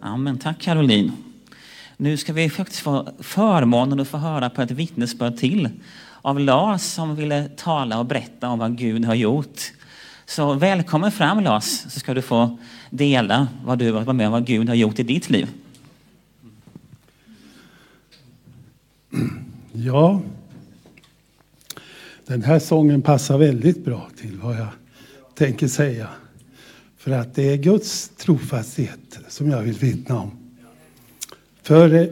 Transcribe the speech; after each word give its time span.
Ja, 0.00 0.16
men 0.16 0.38
tack 0.38 0.60
Caroline. 0.60 1.12
Nu 1.96 2.16
ska 2.16 2.32
vi 2.32 2.50
faktiskt 2.50 2.80
få 2.80 3.08
förmånen 3.18 4.00
att 4.00 4.08
få 4.08 4.16
höra 4.16 4.50
på 4.50 4.62
ett 4.62 4.70
vittnesbörd 4.70 5.36
till 5.36 5.68
av 6.22 6.40
Lars 6.40 6.82
som 6.82 7.16
ville 7.16 7.48
tala 7.48 7.98
och 7.98 8.06
berätta 8.06 8.48
om 8.48 8.58
vad 8.58 8.78
Gud 8.78 9.04
har 9.04 9.14
gjort. 9.14 9.60
Så 10.26 10.54
välkommen 10.54 11.12
fram 11.12 11.40
Lars, 11.40 11.64
så 11.64 12.00
ska 12.00 12.14
du 12.14 12.22
få 12.22 12.58
dela 12.90 13.48
vad 13.64 13.78
du 13.78 13.90
varit 13.90 14.16
med 14.16 14.26
om 14.26 14.32
vad 14.32 14.46
Gud 14.46 14.68
har 14.68 14.76
gjort 14.76 14.98
i 14.98 15.02
ditt 15.02 15.30
liv. 15.30 15.48
Ja, 19.72 20.20
den 22.26 22.42
här 22.42 22.58
sången 22.58 23.02
passar 23.02 23.38
väldigt 23.38 23.84
bra 23.84 24.08
till 24.16 24.38
vad 24.38 24.56
jag 24.56 24.68
tänker 25.34 25.68
säga. 25.68 26.08
För 27.02 27.10
att 27.10 27.34
det 27.34 27.42
är 27.42 27.56
Guds 27.56 28.08
trofasthet 28.08 29.18
som 29.28 29.50
jag 29.50 29.62
vill 29.62 29.74
vittna 29.74 30.20
om. 30.20 30.30
För 31.62 31.94
eh, 31.94 32.06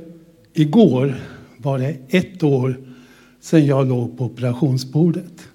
igår 0.53 1.15
var 1.57 1.79
det 1.79 1.97
ett 2.09 2.43
år 2.43 2.77
sedan 3.41 3.67
jag 3.67 3.89
låg 3.89 4.19
på 4.19 4.25
operationsbordet. 4.25 5.49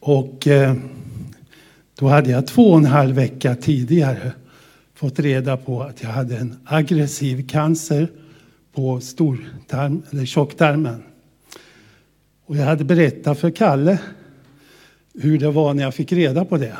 Och 0.00 0.46
eh, 0.46 0.74
då 1.98 2.08
hade 2.08 2.30
jag 2.30 2.46
två 2.46 2.70
och 2.70 2.78
en 2.78 2.84
halv 2.84 3.14
vecka 3.14 3.56
tidigare 3.56 4.32
fått 4.94 5.18
reda 5.18 5.56
på 5.56 5.82
att 5.82 6.02
jag 6.02 6.10
hade 6.10 6.36
en 6.36 6.56
aggressiv 6.64 7.48
cancer 7.48 8.10
på 8.72 9.00
stortarm, 9.00 10.02
eller 10.10 10.24
tjocktarmen. 10.24 11.02
Och 12.46 12.56
jag 12.56 12.64
hade 12.64 12.84
berättat 12.84 13.38
för 13.38 13.50
Kalle 13.50 13.98
hur 15.14 15.38
det 15.38 15.50
var 15.50 15.74
när 15.74 15.82
jag 15.82 15.94
fick 15.94 16.12
reda 16.12 16.44
på 16.44 16.56
det. 16.56 16.76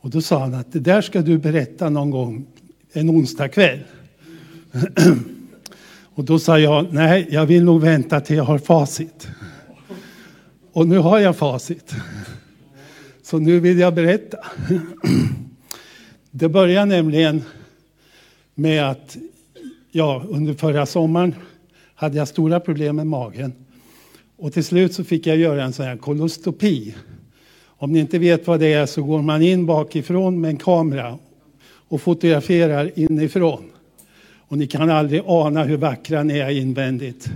Och 0.00 0.10
då 0.10 0.20
sa 0.20 0.38
han 0.38 0.54
att 0.54 0.72
det 0.72 0.80
där 0.80 1.00
ska 1.00 1.22
du 1.22 1.38
berätta 1.38 1.90
någon 1.90 2.10
gång 2.10 2.46
en 2.92 3.10
onsdagkväll. 3.10 3.78
Och 6.14 6.24
då 6.24 6.38
sa 6.38 6.58
jag, 6.58 6.92
nej, 6.92 7.28
jag 7.30 7.46
vill 7.46 7.64
nog 7.64 7.80
vänta 7.80 8.20
till 8.20 8.36
jag 8.36 8.44
har 8.44 8.58
facit. 8.58 9.28
Och 10.72 10.88
nu 10.88 10.98
har 10.98 11.18
jag 11.18 11.36
facit. 11.36 11.94
Så 13.22 13.38
nu 13.38 13.60
vill 13.60 13.78
jag 13.78 13.94
berätta. 13.94 14.38
Det 16.30 16.48
börjar 16.48 16.86
nämligen 16.86 17.42
med 18.54 18.90
att 18.90 19.16
ja, 19.90 20.24
under 20.28 20.54
förra 20.54 20.86
sommaren 20.86 21.34
hade 21.94 22.16
jag 22.16 22.28
stora 22.28 22.60
problem 22.60 22.96
med 22.96 23.06
magen. 23.06 23.52
Och 24.36 24.52
till 24.52 24.64
slut 24.64 24.94
så 24.94 25.04
fick 25.04 25.26
jag 25.26 25.36
göra 25.36 25.64
en 25.64 25.72
sån 25.72 25.86
här 25.86 25.96
kolostopi. 25.96 26.94
Om 27.82 27.92
ni 27.92 27.98
inte 27.98 28.18
vet 28.18 28.46
vad 28.46 28.60
det 28.60 28.72
är 28.72 28.86
så 28.86 29.02
går 29.02 29.22
man 29.22 29.42
in 29.42 29.66
bakifrån 29.66 30.40
med 30.40 30.50
en 30.50 30.56
kamera 30.56 31.18
och 31.88 32.00
fotograferar 32.00 32.90
inifrån. 32.98 33.70
Och 34.38 34.58
ni 34.58 34.66
kan 34.66 34.90
aldrig 34.90 35.22
ana 35.26 35.64
hur 35.64 35.76
vackra 35.76 36.22
ni 36.22 36.38
är 36.38 36.50
invändigt. 36.50 37.30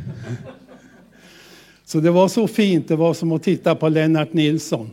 Så 1.85 2.01
det 2.01 2.11
var 2.11 2.29
så 2.29 2.49
fint, 2.49 2.89
det 2.89 2.97
var 2.97 3.15
som 3.15 3.33
att 3.33 3.43
titta 3.43 3.75
på 3.75 3.89
Lennart 3.89 4.33
Nilsson. 4.33 4.91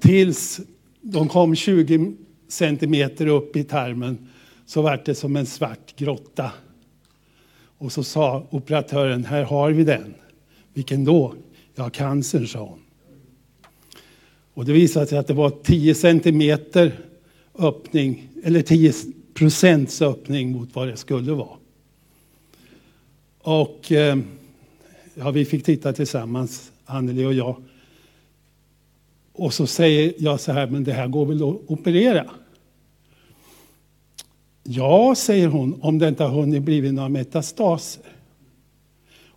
Tills 0.00 0.60
de 1.00 1.28
kom 1.28 1.54
20 1.54 2.12
centimeter 2.48 3.26
upp 3.26 3.56
i 3.56 3.64
tarmen 3.64 4.28
så 4.66 4.82
var 4.82 5.02
det 5.04 5.14
som 5.14 5.36
en 5.36 5.46
svart 5.46 5.96
grotta. 5.96 6.50
Och 7.78 7.92
så 7.92 8.04
sa 8.04 8.46
operatören, 8.50 9.24
här 9.24 9.42
har 9.42 9.70
vi 9.70 9.84
den. 9.84 10.14
Vilken 10.74 11.04
då? 11.04 11.34
Ja, 11.74 11.90
cancern, 11.90 12.46
sa 12.46 12.58
hon. 12.64 12.78
Och 14.54 14.64
det 14.64 14.72
visade 14.72 15.06
sig 15.06 15.18
att 15.18 15.26
det 15.26 15.34
var 15.34 15.50
10 15.50 15.94
centimeter 15.94 16.98
öppning, 17.54 18.28
eller 18.44 18.62
10 18.62 18.92
procents 19.34 20.02
öppning 20.02 20.52
mot 20.52 20.74
vad 20.74 20.88
det 20.88 20.96
skulle 20.96 21.32
vara. 21.32 21.56
Och 23.38 23.92
eh, 23.92 24.18
ja, 25.14 25.30
vi 25.30 25.44
fick 25.44 25.64
titta 25.64 25.92
tillsammans, 25.92 26.72
Anneli 26.84 27.24
och 27.24 27.34
jag. 27.34 27.62
Och 29.32 29.54
så 29.54 29.66
säger 29.66 30.14
jag 30.18 30.40
så 30.40 30.52
här, 30.52 30.66
men 30.66 30.84
det 30.84 30.92
här 30.92 31.08
går 31.08 31.26
väl 31.26 31.36
att 31.36 31.70
operera? 31.70 32.30
Ja, 34.62 35.14
säger 35.16 35.48
hon, 35.48 35.80
om 35.82 35.98
det 35.98 36.08
inte 36.08 36.24
har 36.24 36.40
hunnit 36.40 36.62
blivit 36.62 36.94
några 36.94 37.08
metastaser. 37.08 38.02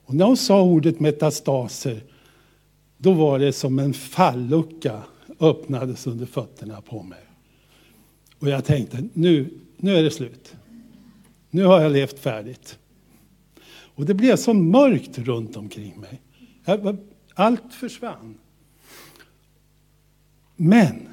Och 0.06 0.14
när 0.14 0.26
hon 0.26 0.38
sa 0.38 0.62
ordet 0.62 1.00
metastaser, 1.00 2.02
då 3.06 3.14
var 3.14 3.40
det 3.40 3.54
som 3.54 3.80
en 3.80 3.94
fallucka 3.94 5.04
öppnades 5.40 6.08
under 6.08 6.26
fötterna 6.26 6.82
på 6.82 7.04
mig. 7.04 7.20
Och 8.40 8.50
jag 8.50 8.66
tänkte, 8.66 9.04
nu, 9.14 9.50
nu 9.78 9.96
är 9.96 10.04
det 10.04 10.12
slut. 10.12 10.56
Nu 11.50 11.64
har 11.64 11.82
jag 11.82 11.92
levt 11.92 12.20
färdigt. 12.20 12.80
Och 13.68 14.06
det 14.06 14.14
blev 14.14 14.36
så 14.36 14.54
mörkt 14.54 15.18
runt 15.18 15.58
omkring 15.58 16.00
mig. 16.00 16.22
Allt 17.34 17.74
försvann. 17.74 18.38
Men 20.56 21.08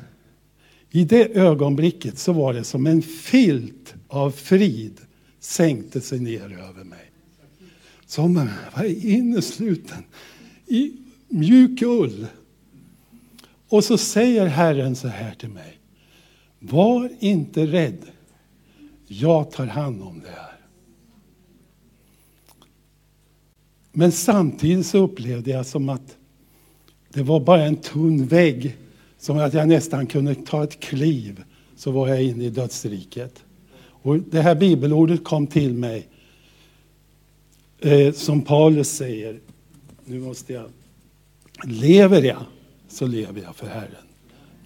i 0.90 1.04
det 1.04 1.36
ögonblicket 1.36 2.18
så 2.18 2.32
var 2.32 2.54
det 2.54 2.64
som 2.64 2.86
en 2.86 3.02
filt 3.02 3.94
av 4.08 4.30
frid 4.30 5.00
sänkte 5.40 6.00
sig 6.00 6.20
ner 6.20 6.58
över 6.68 6.84
mig. 6.84 7.12
Som 8.06 8.34
var 8.34 8.84
innesluten 8.84 10.04
i 10.66 11.01
mjuk 11.32 11.82
ull. 11.82 12.26
Och 13.68 13.84
så 13.84 13.98
säger 13.98 14.46
Herren 14.46 14.96
så 14.96 15.08
här 15.08 15.34
till 15.34 15.48
mig. 15.48 15.78
Var 16.58 17.10
inte 17.18 17.66
rädd. 17.66 17.98
Jag 19.06 19.50
tar 19.50 19.66
hand 19.66 20.02
om 20.02 20.20
det 20.20 20.30
här. 20.30 20.52
Men 23.92 24.12
samtidigt 24.12 24.86
så 24.86 24.98
upplevde 24.98 25.50
jag 25.50 25.66
som 25.66 25.88
att 25.88 26.16
det 27.08 27.22
var 27.22 27.40
bara 27.40 27.64
en 27.64 27.76
tunn 27.76 28.26
vägg. 28.26 28.76
Som 29.18 29.38
att 29.38 29.54
jag 29.54 29.68
nästan 29.68 30.06
kunde 30.06 30.34
ta 30.34 30.64
ett 30.64 30.80
kliv 30.80 31.42
så 31.76 31.90
var 31.90 32.08
jag 32.08 32.22
inne 32.22 32.44
i 32.44 32.50
dödsriket. 32.50 33.44
Och 33.84 34.18
det 34.18 34.40
här 34.40 34.54
bibelordet 34.54 35.24
kom 35.24 35.46
till 35.46 35.74
mig 35.74 36.08
eh, 37.78 38.12
som 38.12 38.42
Paulus 38.42 38.90
säger. 38.90 39.40
Nu 40.04 40.20
måste 40.20 40.52
jag. 40.52 40.64
Lever 41.64 42.22
jag 42.22 42.44
så 42.88 43.06
lever 43.06 43.42
jag 43.42 43.56
för 43.56 43.66
Herren. 43.66 44.06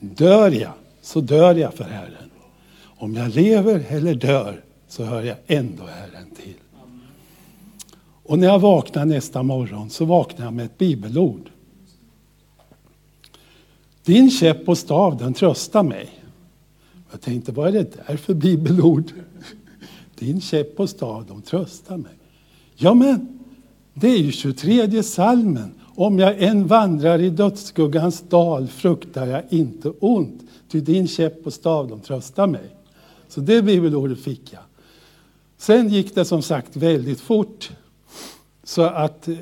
Dör 0.01 0.51
jag 0.51 0.73
så 1.03 1.21
dör 1.21 1.55
jag 1.55 1.75
för 1.75 1.85
Herren. 1.85 2.31
Om 2.83 3.15
jag 3.15 3.35
lever 3.35 3.85
eller 3.89 4.15
dör 4.15 4.65
så 4.89 5.05
hör 5.05 5.23
jag 5.23 5.37
ändå 5.47 5.85
Herren 5.85 6.31
till. 6.31 6.55
Och 8.23 8.39
när 8.39 8.47
jag 8.47 8.59
vaknar 8.59 9.05
nästa 9.05 9.43
morgon 9.43 9.91
så 9.91 10.05
vaknar 10.05 10.45
jag 10.45 10.55
med 10.55 10.65
ett 10.65 10.79
bibelord. 10.79 11.51
Din 14.05 14.31
käpp 14.31 14.69
och 14.69 14.79
stav 14.79 15.17
den 15.17 15.35
tröstar 15.35 15.83
mig. 15.83 16.09
Jag 17.11 17.21
tänkte, 17.21 17.53
vad 17.53 17.69
är 17.69 17.73
det 17.73 18.07
där 18.07 18.17
för 18.17 18.35
bibelord? 18.35 19.13
Din 20.19 20.41
käpp 20.41 20.81
och 20.81 20.91
stav, 20.91 21.27
de 21.29 21.43
tröstar 21.43 21.97
mig. 21.97 22.13
Ja, 22.75 22.95
men 22.95 23.39
det 23.95 24.09
är 24.09 24.19
ju 24.19 24.33
23 24.33 25.03
salmen. 25.03 25.75
Om 25.99 26.19
jag 26.19 26.43
än 26.43 26.67
vandrar 26.67 27.19
i 27.19 27.31
dödsskuggans 27.31 28.21
dal 28.29 28.67
fruktar 28.67 29.27
jag 29.27 29.43
inte 29.49 29.89
ont, 29.89 30.43
ty 30.69 30.81
din 30.81 31.09
käpp 31.09 31.47
och 31.47 31.53
stav, 31.53 31.89
de 31.89 32.01
tröstar 32.01 32.47
mig. 32.47 32.77
Så 33.29 33.41
det 33.41 33.63
bibelordet 33.63 34.19
fick 34.19 34.53
jag. 34.53 34.63
Sen 35.59 35.89
gick 35.89 36.15
det 36.15 36.25
som 36.25 36.43
sagt 36.43 36.77
väldigt 36.77 37.21
fort. 37.21 37.71
Så 38.65 38.83
att 38.83 39.29
eh, 39.29 39.37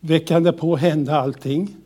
veckan 0.00 0.42
därpå 0.42 0.76
hände 0.76 1.16
allting 1.16 1.76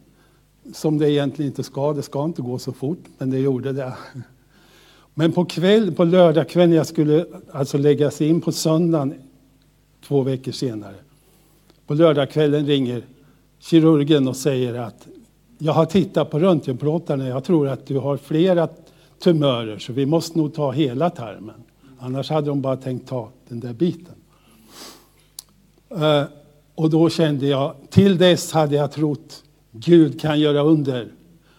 som 0.75 0.99
det 0.99 1.11
egentligen 1.11 1.51
inte 1.51 1.63
ska. 1.63 1.93
Det 1.93 2.03
ska 2.03 2.25
inte 2.25 2.43
gå 2.43 2.59
så 2.59 2.73
fort, 2.73 3.05
men 3.19 3.31
det 3.31 3.39
gjorde 3.39 3.73
det. 3.73 3.93
Men 5.15 5.33
på, 5.33 5.45
kväll, 5.45 5.93
på 5.93 6.05
lördagskvällen, 6.05 6.77
jag 6.77 6.87
skulle 6.87 7.27
alltså 7.53 7.79
läggas 7.79 8.21
in 8.21 8.41
på 8.41 8.53
söndagen 8.53 9.15
två 10.07 10.23
veckor 10.23 10.53
senare. 10.53 10.97
På 11.87 11.95
lördagskvällen 11.95 12.67
ringer 12.67 13.03
kirurgen 13.61 14.29
och 14.29 14.37
säger 14.37 14.75
att 14.75 15.07
jag 15.59 15.73
har 15.73 15.87
tittat 15.87 16.31
på 16.31 16.39
röntgenplåtarna, 16.39 17.29
jag 17.29 17.45
tror 17.45 17.69
att 17.69 17.87
du 17.87 17.99
har 17.99 18.17
flera 18.17 18.69
tumörer 19.23 19.79
så 19.79 19.93
vi 19.93 20.07
måste 20.07 20.39
nog 20.39 20.55
ta 20.55 20.71
hela 20.71 21.11
tarmen. 21.11 21.63
Annars 21.99 22.31
hade 22.31 22.47
de 22.47 22.61
bara 22.61 22.77
tänkt 22.77 23.09
ta 23.09 23.31
den 23.49 23.61
där 23.61 23.73
biten. 23.73 24.15
Eh, 25.91 26.25
och 26.75 26.91
då 26.91 27.11
kände 27.11 27.47
jag, 27.47 27.75
till 27.91 28.19
dess 28.19 28.53
hade 28.53 28.77
jag 28.77 28.93
trott 28.93 29.43
Gud 29.73 30.21
kan 30.21 30.41
göra 30.41 30.61
under. 30.63 31.13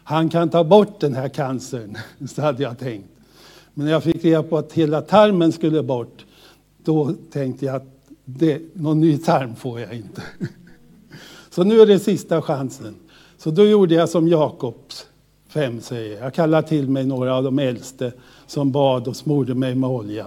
Han 0.03 0.29
kan 0.29 0.49
ta 0.49 0.63
bort 0.63 0.99
den 0.99 1.15
här 1.15 1.29
cancern, 1.29 1.97
så 2.27 2.41
hade 2.41 2.63
jag 2.63 2.79
tänkt. 2.79 3.09
Men 3.73 3.85
när 3.85 3.91
jag 3.91 4.03
fick 4.03 4.25
reda 4.25 4.43
på 4.43 4.57
att 4.57 4.73
hela 4.73 5.01
tarmen 5.01 5.51
skulle 5.51 5.83
bort, 5.83 6.25
då 6.83 7.13
tänkte 7.31 7.65
jag 7.65 7.75
att 7.75 7.87
det, 8.25 8.61
någon 8.73 8.99
ny 8.99 9.17
tarm 9.17 9.55
får 9.55 9.79
jag 9.79 9.95
inte. 9.95 10.21
Så 11.51 11.63
nu 11.63 11.81
är 11.81 11.85
det 11.85 11.99
sista 11.99 12.41
chansen. 12.41 12.95
Så 13.37 13.51
då 13.51 13.65
gjorde 13.65 13.95
jag 13.95 14.09
som 14.09 14.27
Jakobs 14.27 15.05
fem 15.51 15.81
säger 15.81 16.23
jag. 16.23 16.33
Kallade 16.33 16.67
till 16.67 16.89
mig 16.89 17.05
några 17.05 17.35
av 17.35 17.43
de 17.43 17.59
äldste 17.59 18.11
som 18.47 18.71
bad 18.71 19.07
och 19.07 19.15
smorde 19.15 19.55
mig 19.55 19.75
med 19.75 19.89
olja. 19.89 20.25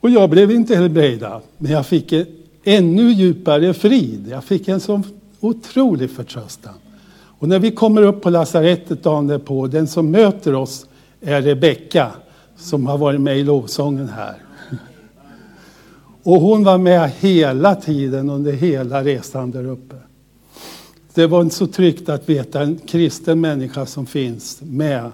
Och 0.00 0.10
jag 0.10 0.30
blev 0.30 0.50
inte 0.50 0.76
helbrägdad, 0.76 1.42
men 1.58 1.72
jag 1.72 1.86
fick 1.86 2.12
en 2.12 2.26
ännu 2.64 3.12
djupare 3.12 3.74
frid. 3.74 4.26
Jag 4.30 4.44
fick 4.44 4.68
en 4.68 4.80
sån 4.80 5.02
otrolig 5.40 6.10
förtröstan. 6.10 6.74
Och 7.12 7.48
när 7.48 7.58
vi 7.58 7.70
kommer 7.70 8.02
upp 8.02 8.22
på 8.22 8.30
lasarettet 8.30 9.02
dagen 9.02 9.26
därpå, 9.26 9.66
den 9.66 9.88
som 9.88 10.10
möter 10.10 10.54
oss 10.54 10.86
är 11.20 11.42
Rebecka 11.42 12.10
som 12.56 12.86
har 12.86 12.98
varit 12.98 13.20
med 13.20 13.38
i 13.38 13.42
lovsången 13.42 14.08
här. 14.08 14.34
Och 16.22 16.40
hon 16.40 16.64
var 16.64 16.78
med 16.78 17.10
hela 17.10 17.74
tiden 17.74 18.30
under 18.30 18.52
hela 18.52 19.04
resan 19.04 19.50
där 19.50 19.66
uppe. 19.66 19.96
Det 21.14 21.26
var 21.26 21.42
inte 21.42 21.54
så 21.54 21.66
tryggt 21.66 22.08
att 22.08 22.28
veta 22.28 22.62
en 22.62 22.78
kristen 22.78 23.40
människa 23.40 23.86
som 23.86 24.06
finns 24.06 24.62
med 24.62 25.12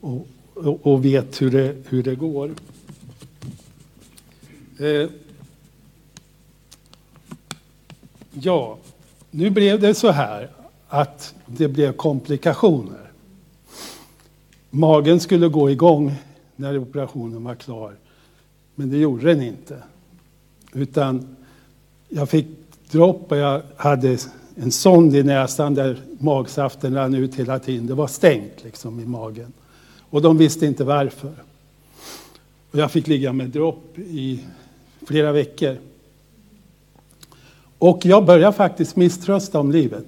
och, 0.00 0.26
och, 0.54 0.86
och 0.86 1.04
vet 1.04 1.42
hur 1.42 1.50
det, 1.50 1.76
hur 1.88 2.02
det 2.02 2.14
går. 2.14 2.50
Eh, 4.78 5.08
ja, 8.32 8.78
nu 9.30 9.50
blev 9.50 9.80
det 9.80 9.94
så 9.94 10.10
här 10.10 10.50
att 10.88 11.34
det 11.46 11.68
blev 11.68 11.92
komplikationer. 11.92 13.10
Magen 14.70 15.20
skulle 15.20 15.48
gå 15.48 15.70
igång 15.70 16.14
när 16.56 16.78
operationen 16.78 17.44
var 17.44 17.54
klar, 17.54 17.94
men 18.74 18.90
det 18.90 18.96
gjorde 18.96 19.26
den 19.26 19.42
inte. 19.42 19.82
Utan 20.72 21.36
jag 22.08 22.28
fick 22.28 22.46
dropp 22.90 23.32
och 23.32 23.36
jag 23.36 23.62
hade 23.76 24.18
en 24.62 24.72
sond 24.72 25.16
i 25.16 25.22
näsan 25.22 25.74
där 25.74 25.98
magsaften 26.18 26.94
rann 26.94 27.14
ut 27.14 27.34
hela 27.34 27.58
tiden. 27.58 27.86
Det 27.86 27.94
var 27.94 28.06
stängt 28.06 28.64
liksom 28.64 29.00
i 29.00 29.06
magen. 29.06 29.52
Och 30.10 30.22
de 30.22 30.38
visste 30.38 30.66
inte 30.66 30.84
varför. 30.84 31.32
Och 32.70 32.78
jag 32.78 32.90
fick 32.90 33.06
ligga 33.06 33.32
med 33.32 33.50
dropp 33.50 33.98
i 33.98 34.44
flera 35.06 35.32
veckor. 35.32 35.76
Och 37.78 38.06
jag 38.06 38.24
började 38.24 38.56
faktiskt 38.56 38.96
misströsta 38.96 39.60
om 39.60 39.72
livet. 39.72 40.06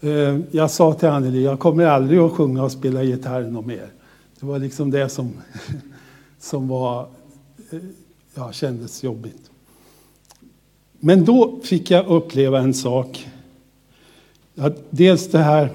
Eh, 0.00 0.38
jag 0.50 0.70
sa 0.70 0.94
till 0.94 1.08
Anneli, 1.08 1.44
jag 1.44 1.58
kommer 1.58 1.86
aldrig 1.86 2.18
att 2.18 2.32
sjunga 2.32 2.62
och 2.62 2.72
spela 2.72 3.02
gitarr 3.02 3.42
något 3.42 3.66
mer. 3.66 3.88
Det 4.40 4.46
var 4.46 4.58
liksom 4.58 4.90
det 4.90 5.08
som, 5.08 5.32
som 6.38 6.68
var, 6.68 7.08
eh, 7.70 7.78
ja, 8.34 8.52
kändes 8.52 9.02
jobbigt. 9.02 9.49
Men 11.00 11.24
då 11.24 11.60
fick 11.62 11.90
jag 11.90 12.06
uppleva 12.06 12.60
en 12.60 12.74
sak. 12.74 13.26
dels 14.90 15.30
det 15.30 15.38
här. 15.38 15.70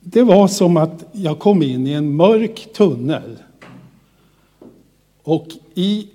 Det 0.00 0.22
var 0.22 0.48
som 0.48 0.76
att 0.76 1.04
jag 1.12 1.38
kom 1.38 1.62
in 1.62 1.86
i 1.86 1.92
en 1.92 2.16
mörk 2.16 2.72
tunnel. 2.72 3.38
Och 5.22 5.48
i 5.74 6.08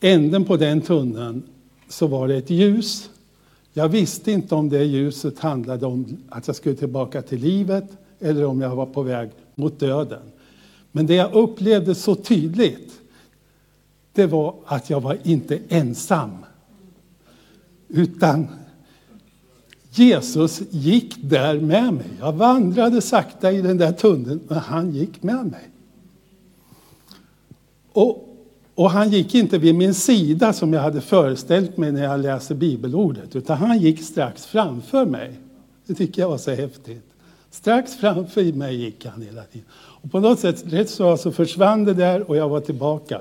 änden 0.00 0.44
på 0.44 0.56
den 0.56 0.80
tunneln 0.80 1.42
så 1.88 2.06
var 2.06 2.28
det 2.28 2.36
ett 2.36 2.50
ljus. 2.50 3.10
Jag 3.72 3.88
visste 3.88 4.32
inte 4.32 4.54
om 4.54 4.68
det 4.68 4.84
ljuset 4.84 5.38
handlade 5.38 5.86
om 5.86 6.16
att 6.28 6.46
jag 6.46 6.56
skulle 6.56 6.74
tillbaka 6.74 7.22
till 7.22 7.40
livet 7.40 7.90
eller 8.20 8.44
om 8.44 8.60
jag 8.60 8.76
var 8.76 8.86
på 8.86 9.02
väg 9.02 9.30
mot 9.54 9.80
döden. 9.80 10.22
Men 10.92 11.06
det 11.06 11.14
jag 11.14 11.32
upplevde 11.32 11.94
så 11.94 12.14
tydligt, 12.14 12.92
det 14.12 14.26
var 14.26 14.54
att 14.66 14.90
jag 14.90 15.00
var 15.00 15.18
inte 15.22 15.58
ensam. 15.68 16.30
Utan 17.92 18.48
Jesus 19.90 20.62
gick 20.70 21.16
där 21.22 21.60
med 21.60 21.94
mig. 21.94 22.06
Jag 22.20 22.32
vandrade 22.32 23.00
sakta 23.00 23.52
i 23.52 23.62
den 23.62 23.78
där 23.78 23.92
tunneln, 23.92 24.40
men 24.48 24.58
han 24.58 24.90
gick 24.90 25.22
med 25.22 25.46
mig. 25.46 25.68
Och, 27.92 28.28
och 28.74 28.90
han 28.90 29.10
gick 29.10 29.34
inte 29.34 29.58
vid 29.58 29.74
min 29.74 29.94
sida 29.94 30.52
som 30.52 30.72
jag 30.72 30.80
hade 30.80 31.00
föreställt 31.00 31.76
mig 31.76 31.92
när 31.92 32.04
jag 32.04 32.20
läste 32.20 32.54
bibelordet, 32.54 33.36
utan 33.36 33.56
han 33.56 33.78
gick 33.78 34.02
strax 34.02 34.46
framför 34.46 35.06
mig. 35.06 35.32
Det 35.86 35.94
tycker 35.94 36.22
jag 36.22 36.28
var 36.28 36.38
så 36.38 36.50
häftigt. 36.50 37.04
Strax 37.50 37.94
framför 37.94 38.52
mig 38.52 38.76
gick 38.76 39.06
han 39.06 39.22
hela 39.22 39.42
tiden. 39.42 39.68
Och 39.74 40.10
på 40.10 40.20
något 40.20 40.40
sätt, 40.40 40.64
rätt 40.66 40.90
så, 40.90 41.16
så 41.16 41.32
försvann 41.32 41.84
det 41.84 41.94
där 41.94 42.30
och 42.30 42.36
jag 42.36 42.48
var 42.48 42.60
tillbaka 42.60 43.20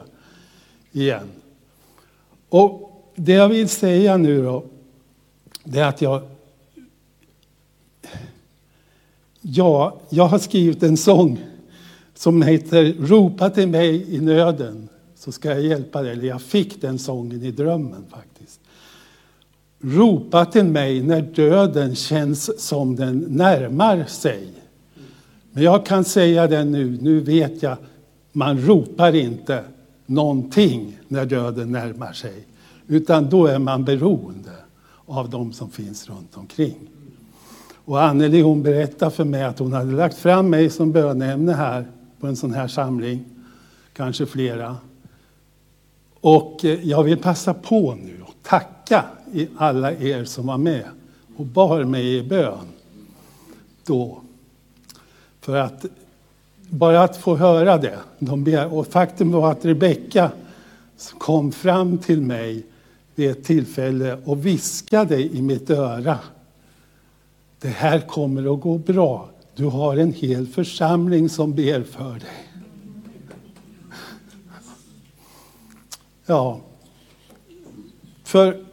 igen. 0.92 1.28
Och 2.50 2.91
det 3.16 3.34
jag 3.34 3.50
vill 3.50 3.70
säga 3.70 4.18
nu 4.18 4.44
då, 4.44 4.64
det 5.64 5.80
är 5.80 5.88
att 5.88 6.02
jag... 6.02 6.22
Ja, 9.42 10.00
jag 10.10 10.28
har 10.28 10.40
skrivit 10.40 10.84
en 10.84 10.98
sång 10.98 11.40
som 12.14 12.42
heter 12.42 12.94
Ropa 13.00 13.50
till 13.50 13.68
mig 13.68 14.16
i 14.16 14.20
nöden 14.20 14.90
så 15.16 15.32
ska 15.32 15.50
jag 15.50 15.62
hjälpa 15.62 16.02
dig. 16.02 16.12
Eller 16.12 16.28
jag 16.28 16.42
fick 16.42 16.82
den 16.82 17.00
sången 17.00 17.44
i 17.44 17.52
drömmen 17.52 18.06
faktiskt. 18.10 18.60
Ropa 19.80 20.46
till 20.46 20.64
mig 20.64 21.04
när 21.04 21.22
döden 21.22 21.96
känns 21.96 22.66
som 22.68 22.96
den 22.96 23.20
närmar 23.20 24.06
sig. 24.06 24.48
Men 25.52 25.64
jag 25.64 25.86
kan 25.86 26.04
säga 26.04 26.48
det 26.48 26.64
nu, 26.64 26.98
nu 27.02 27.20
vet 27.20 27.64
jag, 27.64 27.78
man 28.32 28.62
ropar 28.62 29.16
inte 29.16 29.64
någonting 30.06 30.98
när 31.08 31.26
döden 31.26 31.72
närmar 31.72 32.14
sig. 32.14 32.46
Utan 32.92 33.30
då 33.30 33.46
är 33.46 33.60
man 33.60 33.84
beroende 33.84 34.52
av 35.06 35.30
de 35.30 35.54
som 35.54 35.70
finns 35.70 36.10
runt 36.10 36.38
omkring. 36.38 36.90
Och 37.86 38.04
Anneli 38.04 38.42
hon 38.42 38.64
berättade 38.64 39.12
för 39.12 39.24
mig 39.24 39.44
att 39.44 39.60
hon 39.60 39.74
hade 39.74 39.92
lagt 39.92 40.18
fram 40.18 40.50
mig 40.50 40.70
som 40.70 40.92
bönämne 40.92 41.54
här 41.54 41.86
på 42.20 42.28
en 42.28 42.36
sån 42.36 42.54
här 42.54 42.68
samling, 42.68 43.26
kanske 43.94 44.26
flera. 44.26 44.78
Och 46.22 46.66
eh, 46.66 46.88
jag 46.88 47.04
vill 47.04 47.18
passa 47.18 47.54
på 47.54 47.96
nu 47.96 48.22
och 48.22 48.34
tacka 48.44 49.06
alla 49.58 49.92
er 49.92 50.26
som 50.26 50.48
var 50.48 50.58
med 50.58 50.86
och 51.38 51.46
bar 51.46 51.84
mig 51.84 52.18
i 52.18 52.24
bön 52.24 52.68
då. 53.86 54.22
För 55.42 55.58
att 55.58 55.86
bara 56.70 57.04
att 57.04 57.18
få 57.18 57.36
höra 57.36 57.78
det. 57.78 58.00
De 58.20 58.58
och 58.72 58.88
faktum 58.88 59.32
var 59.32 59.52
att 59.52 59.66
Rebecka 59.66 60.32
kom 61.18 61.52
fram 61.52 61.98
till 61.98 62.22
mig 62.22 62.66
vid 63.16 63.30
ett 63.30 63.44
tillfälle 63.44 64.18
och 64.26 64.46
viskade 64.46 65.24
i 65.24 65.42
mitt 65.42 65.70
öra. 65.70 66.20
Det 67.60 67.68
här 67.68 68.00
kommer 68.00 68.54
att 68.54 68.62
gå 68.62 68.78
bra. 68.78 69.30
Du 69.56 69.66
har 69.66 69.98
en 69.98 70.14
hel 70.14 70.48
församling 70.48 71.30
som 71.30 71.54
ber 71.54 71.84
för 71.84 72.14
dig. 72.14 72.48
Ja, 76.26 76.62
för 78.24 78.66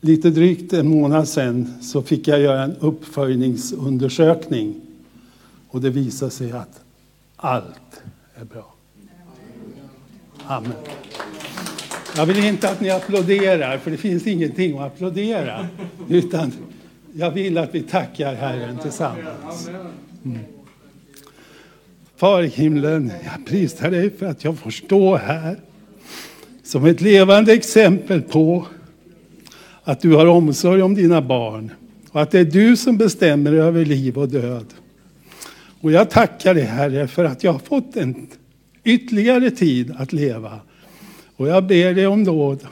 lite 0.00 0.30
drygt 0.30 0.72
en 0.72 0.88
månad 0.88 1.28
sedan 1.28 1.82
så 1.82 2.02
fick 2.02 2.28
jag 2.28 2.40
göra 2.40 2.62
en 2.62 2.76
uppföljningsundersökning 2.76 4.80
och 5.68 5.80
det 5.80 5.90
visade 5.90 6.30
sig 6.30 6.52
att 6.52 6.80
allt 7.36 8.02
är 8.34 8.44
bra. 8.44 8.74
Amen. 10.46 10.72
Jag 12.16 12.26
vill 12.26 12.44
inte 12.44 12.70
att 12.70 12.80
ni 12.80 12.90
applåderar, 12.90 13.78
för 13.78 13.90
det 13.90 13.96
finns 13.96 14.26
ingenting 14.26 14.78
att 14.78 14.86
applådera. 14.86 15.66
Utan 16.08 16.52
jag 17.12 17.30
vill 17.30 17.58
att 17.58 17.74
vi 17.74 17.82
tackar 17.82 18.34
Herren 18.34 18.78
tillsammans. 18.78 19.70
Mm. 20.24 20.38
Far 22.16 22.42
i 22.42 22.46
himlen, 22.46 23.12
jag 23.24 23.46
prisar 23.46 23.90
dig 23.90 24.10
för 24.10 24.26
att 24.26 24.44
jag 24.44 24.58
får 24.58 24.70
stå 24.70 25.16
här 25.16 25.56
som 26.62 26.84
ett 26.84 27.00
levande 27.00 27.52
exempel 27.52 28.22
på 28.22 28.66
att 29.84 30.00
du 30.00 30.14
har 30.14 30.26
omsorg 30.26 30.82
om 30.82 30.94
dina 30.94 31.22
barn 31.22 31.70
och 32.10 32.22
att 32.22 32.30
det 32.30 32.38
är 32.38 32.44
du 32.44 32.76
som 32.76 32.96
bestämmer 32.96 33.52
över 33.52 33.84
liv 33.84 34.18
och 34.18 34.28
död. 34.28 34.66
Och 35.80 35.92
jag 35.92 36.10
tackar 36.10 36.54
dig 36.54 36.64
Herre 36.64 37.08
för 37.08 37.24
att 37.24 37.44
jag 37.44 37.52
har 37.52 37.58
fått 37.58 37.96
en 37.96 38.26
ytterligare 38.84 39.50
tid 39.50 39.94
att 39.98 40.12
leva 40.12 40.60
och 41.36 41.48
jag 41.48 41.66
ber 41.66 41.94
dig 41.94 42.06
om 42.06 42.22
nåd 42.22 42.66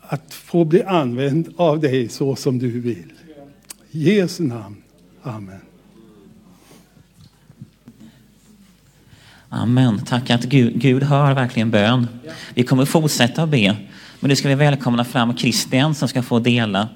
att 0.00 0.34
få 0.34 0.64
bli 0.64 0.82
använd 0.82 1.54
av 1.56 1.80
dig 1.80 2.08
så 2.08 2.36
som 2.36 2.58
du 2.58 2.80
vill. 2.80 3.12
I 3.90 4.14
Jesu 4.14 4.42
namn. 4.42 4.76
Amen. 5.22 5.60
Amen. 9.48 10.04
Tack 10.06 10.30
att 10.30 10.44
Gud, 10.44 10.80
Gud 10.80 11.02
hör 11.02 11.34
verkligen 11.34 11.70
bön. 11.70 12.08
Vi 12.54 12.62
kommer 12.62 12.84
fortsätta 12.84 13.42
att 13.42 13.48
be. 13.48 13.76
Men 14.20 14.28
nu 14.28 14.36
ska 14.36 14.48
vi 14.48 14.54
välkomna 14.54 15.04
fram 15.04 15.36
Christian 15.36 15.94
som 15.94 16.08
ska 16.08 16.22
få 16.22 16.38
dela 16.38 16.88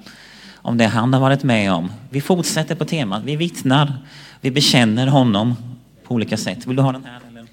om 0.55 0.77
det 0.77 0.85
han 0.85 1.13
har 1.13 1.19
varit 1.19 1.43
med 1.43 1.73
om. 1.73 1.91
Vi 2.09 2.21
fortsätter 2.21 2.75
på 2.75 2.85
temat. 2.85 3.23
Vi 3.23 3.35
vittnar. 3.35 3.93
Vi 4.41 4.51
bekänner 4.51 5.07
honom 5.07 5.55
på 6.03 6.13
olika 6.13 6.37
sätt. 6.37 6.67
Vill 6.67 6.75
du 6.75 6.81
ha 6.81 6.91
den 6.91 7.05
här? 7.05 7.19
Eller? 7.29 7.45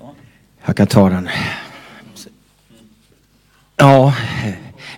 Ja. 0.00 0.14
Jag 0.66 0.76
kan 0.76 0.86
ta 0.86 1.08
den. 1.08 1.28
Ja, 3.82 4.14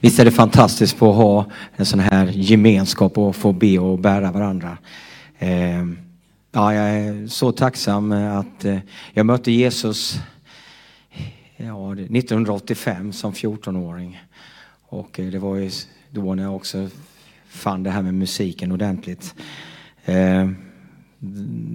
Visst 0.01 0.19
är 0.19 0.25
det 0.25 0.31
fantastiskt 0.31 1.03
att 1.03 1.15
ha 1.15 1.47
en 1.77 1.87
sån 1.87 2.01
här 2.01 2.27
gemenskap 2.27 3.19
och 3.19 3.37
få 3.37 3.53
be 3.53 3.79
och 3.79 3.99
bära 3.99 4.33
varandra. 4.33 4.79
Ehm, 5.39 5.99
ja, 6.53 6.75
jag 6.75 6.91
är 6.91 7.27
så 7.27 7.53
tacksam 7.53 8.13
att 8.13 8.65
eh, 8.65 8.79
jag 9.13 9.27
mötte 9.27 9.53
Jesus 9.53 10.19
ja, 11.57 11.93
1985 11.93 13.13
som 13.13 13.33
14-åring. 13.33 14.23
Och 14.89 15.21
eh, 15.21 15.27
det 15.27 15.39
var 15.39 15.57
ju 15.57 15.71
då 16.11 16.35
när 16.35 16.43
jag 16.43 16.57
också 16.57 16.89
fann 17.49 17.83
det 17.83 17.91
här 17.91 18.03
med 18.03 18.15
musiken 18.15 18.73
ordentligt. 18.73 19.35
Eh, 20.05 20.49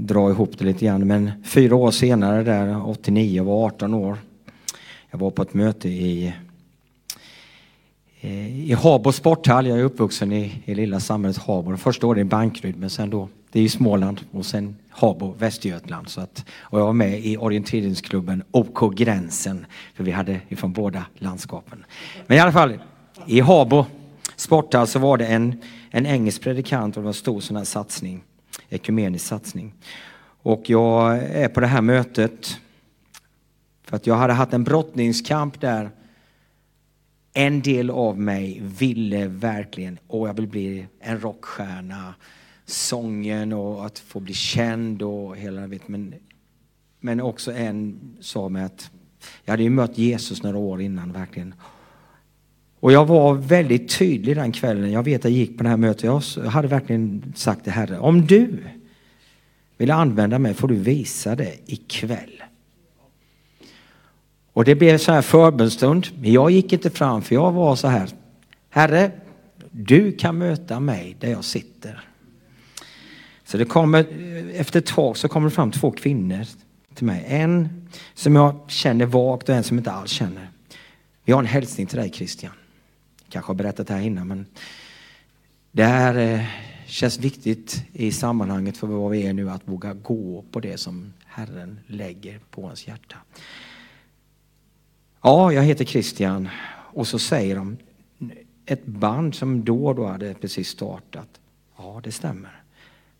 dra 0.06 0.30
ihop 0.30 0.58
det 0.58 0.66
lite 0.66 0.86
grann. 0.86 1.08
Men 1.08 1.32
fyra 1.46 1.76
år 1.76 1.92
senare, 1.92 2.44
där 2.44 2.90
89, 2.90 3.36
jag 3.36 3.44
var 3.44 3.66
18 3.66 3.94
år. 3.94 4.18
Jag 5.12 5.20
var 5.20 5.32
på 5.32 5.42
ett 5.42 5.54
möte 5.54 5.90
i 5.90 6.34
Eh, 8.22 8.70
i 8.70 8.74
Habo 8.74 9.12
sporthall. 9.12 9.68
Jag 9.68 9.80
är 9.80 9.84
uppvuxen 9.84 10.32
i, 10.32 10.62
i 10.66 10.76
lilla 10.76 11.00
samhället 11.00 11.38
Habo. 11.38 11.78
Första 11.78 12.08
året 12.08 12.22
i 12.22 12.24
Bankryd 12.24 12.80
men 12.80 12.90
sen 12.90 13.10
då, 13.10 13.30
det 13.52 13.60
är 13.60 13.64
ju 13.64 13.70
Småland 13.70 14.22
och 14.32 14.46
sen 14.46 14.76
Habo, 14.90 15.36
Västergötland. 15.38 16.10
Så 16.10 16.22
att, 16.22 16.46
och 16.60 16.80
jag 16.80 16.86
var 16.86 16.94
med 16.94 17.20
i 17.20 17.38
orienteringsklubben 17.38 18.44
OK 18.52 18.96
Gränsen. 18.96 19.66
För 19.96 20.04
vi 20.04 20.12
hade 20.12 20.42
ifrån 20.50 20.74
båda 20.74 21.06
landskapen. 21.18 21.86
Men 22.28 22.38
i 22.38 22.40
alla 22.40 22.52
fall, 22.52 22.80
i 23.26 23.40
Habo 23.40 23.86
sporthall 24.36 24.88
så 24.88 25.00
var 25.00 25.18
det 25.18 25.28
en, 25.28 25.62
en 25.92 26.06
engelsk 26.06 26.42
predikant 26.42 26.98
och 26.98 27.02
det 27.02 27.06
var 27.06 27.10
en 27.10 27.14
stor 27.14 27.40
sån 27.40 27.58
här 27.58 27.64
satsning. 27.64 28.24
Ekumenisk 28.70 29.26
satsning. 29.26 29.74
Och 30.42 30.70
jag 30.70 31.18
är 31.18 31.48
på 31.48 31.60
det 31.60 31.68
här 31.68 31.82
mötet 31.82 32.58
för 33.84 33.96
att 33.96 34.08
jag 34.08 34.16
hade 34.16 34.34
haft 34.34 34.54
en 34.54 34.64
brottningskamp 34.64 35.62
där 35.62 35.90
en 37.34 37.62
del 37.62 37.90
av 37.90 38.20
mig 38.20 38.62
ville 38.80 39.28
verkligen, 39.28 40.00
och 40.08 40.28
jag 40.28 40.34
vill 40.34 40.48
bli 40.48 40.88
en 41.00 41.20
rockstjärna, 41.20 42.16
sången 42.66 43.54
och 43.54 43.86
att 43.86 44.00
få 44.00 44.20
bli 44.20 44.34
känd 44.34 45.02
och 45.02 45.38
hela 45.38 45.68
vet, 45.68 45.88
men, 45.88 46.14
men 47.00 47.22
också 47.22 47.52
en 47.52 48.00
sa 48.20 48.50
mig 48.50 48.64
att 48.64 48.92
jag 49.46 49.54
hade 49.54 49.64
ju 49.64 49.70
mött 49.70 49.98
Jesus 49.98 50.44
några 50.44 50.58
år 50.58 50.82
innan 50.82 51.12
verkligen. 51.12 51.54
Och 52.80 52.92
jag 52.92 53.06
var 53.06 53.34
väldigt 53.34 53.98
tydlig 53.98 54.36
den 54.36 54.52
kvällen. 54.52 54.92
Jag 54.92 55.04
vet 55.04 55.22
att 55.22 55.32
jag 55.32 55.34
gick 55.34 55.58
på 55.58 55.64
det 55.64 55.70
här 55.70 55.78
mötet. 55.78 56.04
Jag 56.04 56.44
hade 56.44 56.68
verkligen 56.68 57.34
sagt 57.36 57.64
till 57.64 57.74
Herre, 57.74 58.00
om 58.00 58.26
du 58.26 58.64
vill 59.78 59.92
använda 59.92 60.40
mig 60.40 60.54
får 60.54 60.68
du 60.68 60.76
visa 60.76 61.36
det 61.36 61.56
ikväll. 61.66 62.39
Och 64.54 64.66
det 64.66 64.76
blev 64.76 64.98
så 64.98 65.12
här 65.12 65.22
förbönstund. 65.22 66.08
Men 66.20 66.34
jag 66.34 66.52
gick 66.52 66.74
inte 66.74 66.90
fram 66.90 67.22
för 67.22 67.36
jag 67.36 67.52
var 67.52 67.76
så 67.76 67.88
här. 67.88 68.10
Herre, 68.70 69.12
du 69.72 70.12
kan 70.12 70.38
möta 70.38 70.80
mig 70.80 71.16
där 71.20 71.32
jag 71.32 71.44
sitter. 71.44 72.06
Så 73.46 73.58
det 73.58 73.66
kommer, 73.66 74.06
efter 74.54 74.80
ett 74.80 74.86
tag 74.86 75.18
så 75.18 75.28
kommer 75.28 75.50
det 75.50 75.56
fram 75.56 75.72
två 75.72 75.92
kvinnor 75.92 76.46
till 76.94 77.06
mig. 77.06 77.26
En 77.28 77.88
som 78.14 78.36
jag 78.36 78.56
känner 78.68 79.06
vagt 79.06 79.50
och 79.50 79.56
en 79.56 79.64
som 79.64 79.78
jag 79.78 79.82
inte 79.82 79.92
alls 79.92 80.12
känner. 80.12 80.50
Vi 81.26 81.34
har 81.34 81.40
en 81.40 81.46
hälsning 81.46 81.88
till 81.88 81.98
dig 81.98 82.12
Christian. 82.12 82.54
Kanske 83.30 83.50
har 83.50 83.56
berättat 83.56 83.88
det 83.88 83.94
här 83.94 84.02
innan 84.02 84.28
men 84.28 84.46
det 85.72 85.84
här 85.84 86.16
eh, 86.16 86.46
känns 86.86 87.20
viktigt 87.20 87.84
i 87.94 88.12
sammanhanget 88.12 88.78
för 88.78 88.88
vad 88.88 89.12
vi 89.12 89.28
är 89.28 89.34
nu 89.34 89.50
att 89.50 89.62
våga 89.66 89.94
gå 89.94 90.44
på 90.52 90.60
det 90.60 90.78
som 90.78 91.14
Herren 91.26 91.80
lägger 91.88 92.40
på 92.52 92.62
ens 92.62 92.88
hjärta. 92.88 93.18
Ja, 95.22 95.54
jag 95.54 95.64
heter 95.64 95.86
Christian. 95.86 96.50
Och 96.94 97.08
så 97.08 97.20
säger 97.20 97.56
de 97.56 97.78
ett 98.66 98.86
band 98.86 99.36
som 99.36 99.64
då 99.66 99.86
och 99.86 99.96
då 99.96 100.06
hade 100.06 100.34
precis 100.34 100.68
startat. 100.70 101.30
Ja, 101.78 102.02
det 102.04 102.12
stämmer. 102.12 102.62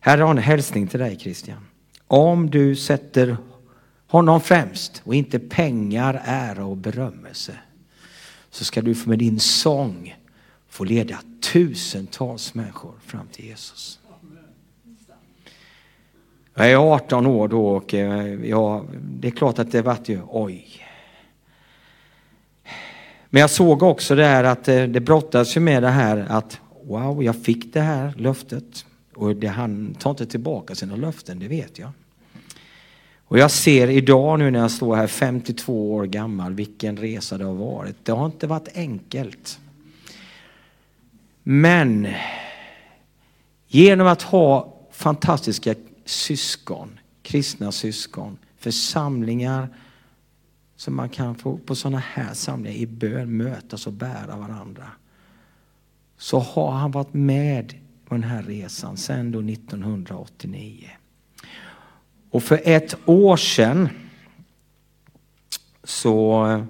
Här 0.00 0.18
har 0.18 0.30
en 0.30 0.38
hälsning 0.38 0.86
till 0.86 1.00
dig 1.00 1.18
Christian. 1.18 1.66
Om 2.06 2.50
du 2.50 2.76
sätter 2.76 3.36
honom 4.06 4.40
främst 4.40 5.02
och 5.04 5.14
inte 5.14 5.38
pengar, 5.38 6.22
ära 6.24 6.64
och 6.64 6.76
berömmelse 6.76 7.54
så 8.50 8.64
ska 8.64 8.82
du 8.82 8.94
med 9.06 9.18
din 9.18 9.40
sång 9.40 10.16
få 10.68 10.84
leda 10.84 11.18
tusentals 11.40 12.54
människor 12.54 12.94
fram 13.06 13.26
till 13.32 13.44
Jesus. 13.44 13.98
Jag 16.54 16.70
är 16.70 16.76
18 16.76 17.26
år 17.26 17.48
då 17.48 17.66
och 17.66 17.94
eh, 17.94 18.48
ja, 18.48 18.84
det 19.02 19.28
är 19.28 19.32
klart 19.32 19.58
att 19.58 19.72
det 19.72 19.82
vart 19.82 20.08
ju 20.08 20.20
oj. 20.28 20.79
Men 23.30 23.40
jag 23.40 23.50
såg 23.50 23.82
också 23.82 24.14
det 24.14 24.24
här 24.24 24.44
att 24.44 24.68
eh, 24.68 24.82
det 24.82 25.00
brottas 25.00 25.56
ju 25.56 25.60
med 25.60 25.82
det 25.82 25.90
här 25.90 26.26
att 26.28 26.60
wow, 26.86 27.24
jag 27.24 27.36
fick 27.36 27.72
det 27.72 27.80
här 27.80 28.12
löftet. 28.16 28.84
Och 29.14 29.36
det, 29.36 29.46
han 29.46 29.94
tar 29.94 30.10
inte 30.10 30.26
tillbaka 30.26 30.74
sina 30.74 30.96
löften, 30.96 31.38
det 31.38 31.48
vet 31.48 31.78
jag. 31.78 31.90
Och 33.24 33.38
jag 33.38 33.50
ser 33.50 33.90
idag 33.90 34.38
nu 34.38 34.50
när 34.50 34.58
jag 34.58 34.70
står 34.70 34.96
här 34.96 35.06
52 35.06 35.94
år 35.94 36.06
gammal 36.06 36.54
vilken 36.54 36.96
resa 36.96 37.38
det 37.38 37.44
har 37.44 37.54
varit. 37.54 38.04
Det 38.04 38.12
har 38.12 38.26
inte 38.26 38.46
varit 38.46 38.68
enkelt. 38.74 39.58
Men 41.42 42.08
genom 43.66 44.06
att 44.06 44.22
ha 44.22 44.74
fantastiska 44.92 45.74
syskon, 46.04 46.98
kristna 47.22 47.72
syskon, 47.72 48.38
församlingar 48.58 49.68
så 50.80 50.90
man 50.90 51.08
kan 51.08 51.34
få 51.34 51.56
på 51.58 51.74
sådana 51.74 51.98
här 51.98 52.34
samlingar 52.34 52.76
i 52.76 52.86
bön 52.86 53.36
mötas 53.36 53.86
och 53.86 53.92
bära 53.92 54.36
varandra. 54.36 54.86
Så 56.18 56.38
har 56.38 56.70
han 56.70 56.90
varit 56.90 57.14
med 57.14 57.74
på 58.04 58.14
den 58.14 58.22
här 58.22 58.42
resan 58.42 58.96
sedan 58.96 59.32
då 59.32 59.38
1989. 59.40 60.90
Och 62.30 62.42
för 62.42 62.60
ett 62.64 62.96
år 63.04 63.36
sedan 63.36 63.88
så 65.84 66.46
eh, 66.46 66.64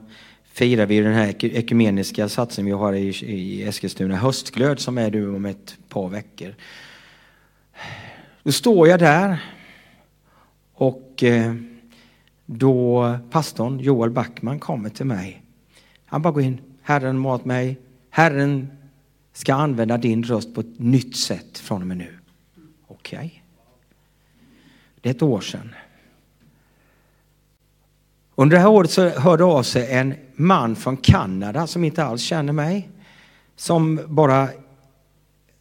firar 0.44 0.86
vi 0.86 1.00
den 1.00 1.14
här 1.14 1.44
ekumeniska 1.44 2.28
satsningen 2.28 2.66
vi 2.66 2.78
har 2.82 2.92
i, 2.92 3.62
Eskilstuna, 3.62 4.16
höstglöd 4.16 4.80
som 4.80 4.98
är 4.98 5.10
nu 5.10 5.34
om 5.34 5.44
ett 5.44 5.76
par 5.88 6.08
veckor. 6.08 6.54
Då 8.42 8.52
står 8.52 8.88
jag 8.88 8.98
där 8.98 9.42
och 10.74 11.22
eh, 11.22 11.54
då 12.52 13.18
pastorn 13.30 13.78
Joel 13.78 14.10
Backman 14.10 14.58
kommer 14.58 14.88
till 14.88 15.06
mig. 15.06 15.42
Han 16.06 16.22
bara 16.22 16.32
går 16.32 16.42
in. 16.42 16.60
Herren 16.82 17.18
mat 17.18 17.44
mig. 17.44 17.78
Herren 18.10 18.68
ska 19.32 19.54
använda 19.54 19.98
din 19.98 20.22
röst 20.22 20.54
på 20.54 20.60
ett 20.60 20.78
nytt 20.78 21.16
sätt 21.16 21.58
från 21.58 21.80
och 21.80 21.86
med 21.86 21.96
nu. 21.96 22.18
Okej. 22.86 23.18
Okay. 23.18 23.30
Det 25.00 25.08
är 25.08 25.14
ett 25.14 25.22
år 25.22 25.40
sedan. 25.40 25.74
Under 28.34 28.56
det 28.56 28.60
här 28.60 28.68
året 28.68 28.90
så 28.90 29.08
hörde 29.08 29.44
av 29.44 29.62
sig 29.62 29.92
en 29.92 30.14
man 30.34 30.76
från 30.76 30.96
Kanada 30.96 31.66
som 31.66 31.84
inte 31.84 32.04
alls 32.04 32.22
känner 32.22 32.52
mig. 32.52 32.90
Som 33.56 34.00
bara 34.06 34.48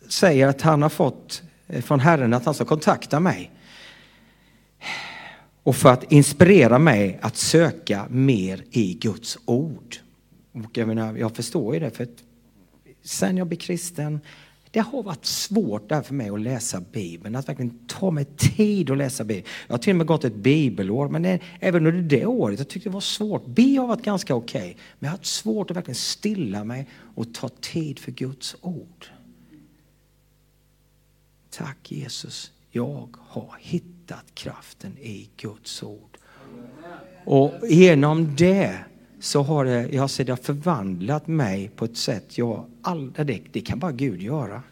säger 0.08 0.48
att 0.48 0.62
han 0.62 0.81
har 0.81 0.89
fått 0.89 1.41
eh, 1.67 1.81
från 1.81 2.00
Herren 2.00 2.34
att 2.34 2.46
han 2.46 2.53
ska 2.53 2.65
kontakta 2.65 3.19
mig 3.19 3.51
och 5.69 5.75
för 5.75 5.89
att 5.89 6.11
inspirera 6.11 6.79
mig 6.79 7.19
att 7.21 7.35
söka 7.35 8.07
mer 8.09 8.63
i 8.71 8.93
Guds 8.93 9.38
ord. 9.45 9.95
Och 10.51 10.77
jag, 10.77 10.88
menar, 10.88 11.17
jag 11.17 11.35
förstår 11.35 11.73
ju 11.73 11.79
det, 11.79 11.91
för 11.91 12.03
att 12.03 12.23
sen 13.03 13.38
jag 13.38 13.47
blev 13.47 13.57
kristen, 13.57 14.19
det 14.71 14.79
har 14.79 15.03
varit 15.03 15.25
svårt 15.25 15.89
där 15.89 16.01
för 16.01 16.13
mig 16.13 16.29
att 16.29 16.41
läsa 16.41 16.81
Bibeln, 16.91 17.35
att 17.35 17.49
verkligen 17.49 17.79
ta 17.88 18.11
mig 18.11 18.25
tid 18.25 18.91
att 18.91 18.97
läsa 18.97 19.23
Bibeln. 19.23 19.47
Jag 19.67 19.73
har 19.73 19.77
till 19.79 19.91
och 19.91 19.97
med 19.97 20.07
gått 20.07 20.23
ett 20.23 20.35
bibelår, 20.35 21.09
men 21.09 21.21
det, 21.21 21.39
även 21.59 21.88
under 21.88 22.01
det 22.01 22.25
året, 22.25 22.59
jag 22.59 22.67
tyckte 22.67 22.89
det 22.89 22.93
var 22.93 23.01
svårt. 23.01 23.45
B 23.45 23.77
har 23.77 23.88
varit 23.88 24.05
ganska 24.05 24.35
okej, 24.35 24.61
okay, 24.61 24.73
men 24.73 25.07
jag 25.07 25.09
har 25.09 25.17
haft 25.17 25.25
svårt 25.25 25.71
att 25.71 25.77
verkligen 25.77 25.95
stilla 25.95 26.63
mig 26.63 26.88
och 27.15 27.33
ta 27.33 27.49
tid 27.49 27.99
för 27.99 28.11
Guds 28.11 28.55
ord. 28.61 29.05
Tack 31.49 31.91
Jesus, 31.91 32.51
jag 32.71 33.15
har 33.19 33.55
hittat 33.59 33.99
hittat 34.10 34.36
kraften 34.36 34.98
i 34.98 35.30
Guds 35.38 35.84
ord. 35.84 36.18
Och 37.25 37.54
genom 37.70 38.36
det 38.36 38.78
så 39.20 39.42
har 39.42 39.66
det, 39.66 39.88
jag 39.92 40.10
ser 40.10 40.24
det 40.24 40.46
förvandlat 40.46 41.28
mig 41.28 41.72
på 41.75 41.86
ett 41.86 41.98
sätt 41.98 42.38
jag 42.38 42.66
aldrig, 42.82 43.28
det, 43.28 43.42
det 43.51 43.62
kan 43.62 43.80
bara 43.80 43.92
Gud 43.92 44.22
göra. 44.22 44.63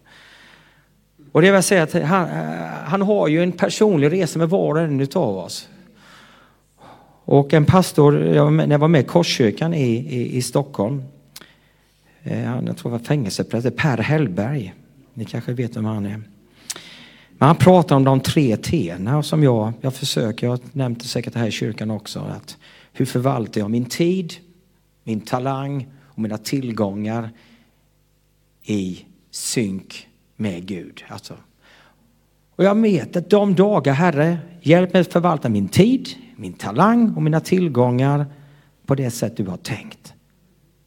Och 1.32 1.42
det 1.42 1.52
vill 1.52 1.64
säga 1.64 1.84
att 1.84 1.94
han, 1.94 2.30
eh, 2.30 2.66
han 2.66 3.02
har 3.02 3.28
ju 3.28 3.44
en 3.44 3.52
personlig 3.52 4.12
resa 4.12 4.40
med 4.40 4.50
var 4.50 4.76
och 4.76 4.82
en 4.82 5.00
utav 5.00 5.38
oss. 5.38 5.70
Och 7.26 7.54
en 7.54 7.66
pastor, 7.66 8.12
när 8.50 8.72
jag 8.72 8.80
var 8.80 8.88
med 8.88 9.02
i 9.02 9.08
Korskyrkan 9.08 9.74
i, 9.74 9.96
i, 9.96 10.38
i 10.38 10.42
Stockholm, 10.42 11.04
eh, 12.24 12.44
jag 12.66 12.78
tror 12.78 12.92
det 12.92 12.98
var 12.98 13.06
fängelsepräst, 13.06 13.76
Per 13.76 13.98
Hellberg. 13.98 14.74
Ni 15.14 15.26
kanske 15.26 15.54
vet 15.54 15.78
vem 15.78 15.86
han 15.86 16.06
är. 16.06 16.22
Men 17.38 17.48
han 17.48 17.56
pratar 17.56 17.96
om 17.96 18.04
de 18.04 18.20
tre 18.20 18.58
t 18.58 18.96
som 19.24 19.44
jag, 19.44 19.74
jag 19.82 19.94
försöker, 19.94 20.48
jag 20.48 20.52
har 20.52 20.60
nämnt 20.72 21.00
det 21.00 21.08
säkert 21.08 21.36
här 21.36 21.48
i 21.48 21.52
kyrkan 21.52 21.92
också, 21.92 22.20
att 22.20 22.58
hur 22.94 23.06
förvaltar 23.06 23.62
jag 23.62 23.72
min 23.72 23.86
tid, 23.86 24.34
min 25.04 25.22
talang 25.22 25.88
och 26.04 26.20
mina 26.20 26.38
tillgångar 26.38 27.30
i 28.64 29.06
synk 29.32 30.08
med 30.36 30.66
Gud. 30.66 31.04
Alltså. 31.08 31.38
Och 32.56 32.64
jag 32.64 32.82
vet 32.82 33.16
att 33.16 33.30
de 33.30 33.56
dagar, 33.56 33.94
Herre, 33.94 34.38
hjälp 34.62 34.94
mig 34.94 35.02
att 35.02 35.14
förvalta 35.14 35.50
min 35.50 35.68
tid, 35.68 36.10
min 36.36 36.54
talang 36.54 37.16
och 37.16 37.22
mina 37.22 37.40
tillgångar 37.40 38.26
på 38.86 38.96
det 38.96 39.12
sätt 39.12 39.38
du 39.38 39.46
har 39.46 39.58
tänkt. 39.58 40.14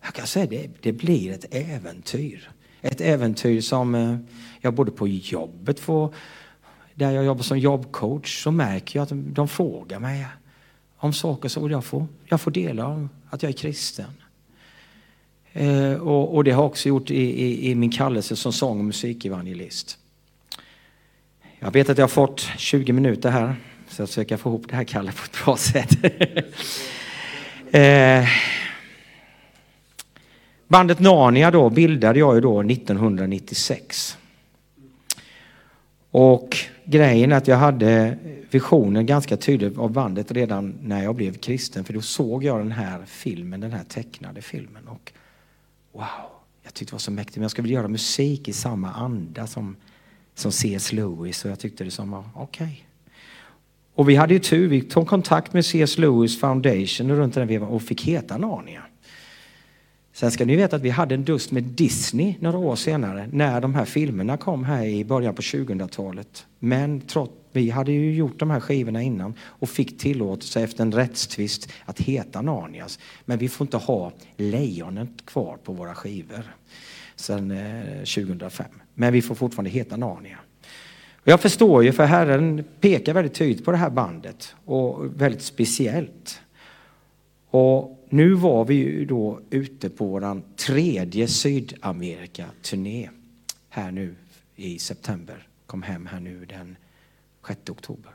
Jag 0.04 0.14
kan 0.14 0.26
säga 0.26 0.47
det, 0.47 0.71
det 0.83 0.92
blir 0.92 1.33
ett 1.33 1.54
äventyr. 1.54 2.50
Ett 2.80 3.00
äventyr 3.00 3.61
som 3.61 3.95
eh, 3.95 4.16
jag 4.61 4.75
både 4.75 4.90
på 4.90 5.09
jobbet 5.09 5.80
får, 5.80 6.14
där 6.94 7.11
jag 7.11 7.25
jobbar 7.25 7.42
som 7.42 7.59
jobbcoach, 7.59 8.42
så 8.42 8.50
märker 8.50 8.99
jag 8.99 9.02
att 9.02 9.35
de 9.35 9.49
frågar 9.49 9.99
mig 9.99 10.26
om 10.97 11.12
saker 11.12 11.49
som 11.49 11.70
jag 11.70 11.85
får, 11.85 12.06
jag 12.25 12.40
får 12.40 12.50
dela 12.50 12.87
om 12.87 13.11
att 13.30 13.42
jag 13.42 13.50
är 13.50 13.56
kristen. 13.56 14.11
Eh, 15.52 15.92
och, 15.92 16.35
och, 16.35 16.44
det 16.44 16.50
har 16.50 16.62
jag 16.62 16.70
också 16.70 16.88
gjort 16.88 17.11
i, 17.11 17.14
i, 17.14 17.70
i, 17.70 17.75
min 17.75 17.90
kallelse 17.90 18.37
som 18.37 18.52
sång 18.52 18.78
och 18.78 18.85
musikevangelist. 18.85 19.99
Jag 21.59 21.70
vet 21.70 21.88
att 21.88 21.99
jag 21.99 22.02
har 22.02 22.09
fått 22.09 22.40
20 22.40 22.92
minuter 22.92 23.30
här, 23.30 23.56
så 23.88 24.02
jag 24.02 24.09
försöker 24.09 24.37
få 24.37 24.49
ihop 24.49 24.68
det 24.68 24.76
här 24.76 24.85
Kalle 24.85 25.12
på 25.12 25.25
ett 25.25 25.44
bra 25.44 25.56
sätt. 25.56 25.90
eh, 27.75 28.28
bandet 30.68 31.00
Narnia 31.00 31.50
då 31.50 31.70
bildade 31.70 32.18
jag 32.18 32.35
ju 32.35 32.40
då 32.40 32.61
1996. 32.61 34.16
Och 36.10 36.56
grejen 36.84 37.32
är 37.32 37.36
att 37.36 37.48
jag 37.48 37.56
hade 37.56 38.18
visionen 38.50 39.06
ganska 39.06 39.36
tydligt 39.36 39.78
av 39.78 39.92
bandet 39.92 40.32
redan 40.32 40.78
när 40.82 41.04
jag 41.04 41.14
blev 41.14 41.34
kristen. 41.34 41.84
För 41.84 41.92
då 41.92 42.00
såg 42.00 42.44
jag 42.44 42.58
den 42.58 42.72
här 42.72 43.02
filmen, 43.06 43.60
den 43.60 43.72
här 43.72 43.84
tecknade 43.84 44.42
filmen. 44.42 44.88
Och 44.88 45.12
wow, 45.92 46.02
jag 46.62 46.74
tyckte 46.74 46.92
det 46.92 46.94
var 46.94 46.98
så 46.98 47.10
mäktigt. 47.10 47.36
Men 47.36 47.42
jag 47.42 47.50
skulle 47.50 47.62
vilja 47.62 47.78
göra 47.78 47.88
musik 47.88 48.48
i 48.48 48.52
samma 48.52 48.92
anda 48.92 49.46
som, 49.46 49.76
som 50.34 50.52
C.S. 50.52 50.92
Lewis. 50.92 51.44
Och 51.44 51.50
jag 51.50 51.58
tyckte 51.58 51.84
det 51.84 51.90
som 51.90 52.10
var 52.10 52.24
okej. 52.34 52.64
Okay. 52.64 52.76
Och 53.94 54.08
vi 54.08 54.16
hade 54.16 54.34
ju 54.34 54.40
tur, 54.40 54.68
vi 54.68 54.82
tog 54.82 55.06
kontakt 55.06 55.52
med 55.52 55.64
C.S. 55.64 55.98
Lewis 55.98 56.40
Foundation 56.40 57.10
runt 57.10 57.34
den 57.34 57.48
vevan 57.48 57.68
och 57.68 57.82
fick 57.82 58.04
heta 58.04 58.38
Narnia. 58.38 58.82
Sen 60.20 60.30
ska 60.30 60.44
ni 60.44 60.56
veta 60.56 60.76
att 60.76 60.82
vi 60.82 60.90
hade 60.90 61.14
en 61.14 61.24
dust 61.24 61.52
med 61.52 61.62
Disney 61.62 62.34
några 62.40 62.58
år 62.58 62.76
senare 62.76 63.28
när 63.32 63.60
de 63.60 63.74
här 63.74 63.84
filmerna 63.84 64.36
kom 64.36 64.64
här 64.64 64.84
i 64.84 65.04
början 65.04 65.34
på 65.34 65.42
2000-talet. 65.42 66.46
Men 66.58 67.00
trots, 67.00 67.32
vi 67.52 67.70
hade 67.70 67.92
ju 67.92 68.14
gjort 68.14 68.38
de 68.38 68.50
här 68.50 68.60
skivorna 68.60 69.02
innan 69.02 69.34
och 69.40 69.68
fick 69.68 69.98
tillåtelse 69.98 70.62
efter 70.62 70.82
en 70.82 70.92
rättstvist 70.92 71.72
att 71.84 72.00
heta 72.00 72.42
Narnias. 72.42 72.98
Men 73.24 73.38
vi 73.38 73.48
får 73.48 73.64
inte 73.64 73.76
ha 73.76 74.12
lejonet 74.36 75.26
kvar 75.26 75.58
på 75.64 75.72
våra 75.72 75.94
skivor 75.94 76.42
sen 77.16 77.50
eh, 77.50 77.98
2005. 77.98 78.66
Men 78.94 79.12
vi 79.12 79.22
får 79.22 79.34
fortfarande 79.34 79.70
heta 79.70 79.96
Narnia. 79.96 80.38
Jag 81.24 81.40
förstår 81.40 81.84
ju, 81.84 81.92
för 81.92 82.04
Herren 82.04 82.64
pekar 82.80 83.14
väldigt 83.14 83.34
tydligt 83.34 83.64
på 83.64 83.70
det 83.70 83.76
här 83.76 83.90
bandet 83.90 84.54
och 84.64 85.20
väldigt 85.20 85.42
speciellt. 85.42 86.40
Och 87.50 88.00
nu 88.10 88.34
var 88.34 88.64
vi 88.64 88.74
ju 88.74 89.04
då 89.04 89.40
ute 89.50 89.90
på 89.90 90.06
vår 90.06 90.42
tredje 90.56 91.28
Sydamerika-turné 91.28 93.10
här 93.68 93.90
nu 93.90 94.14
i 94.56 94.78
september. 94.78 95.46
Kom 95.66 95.82
hem 95.82 96.06
här 96.06 96.20
nu 96.20 96.44
den 96.44 96.76
6 97.46 97.70
oktober. 97.70 98.12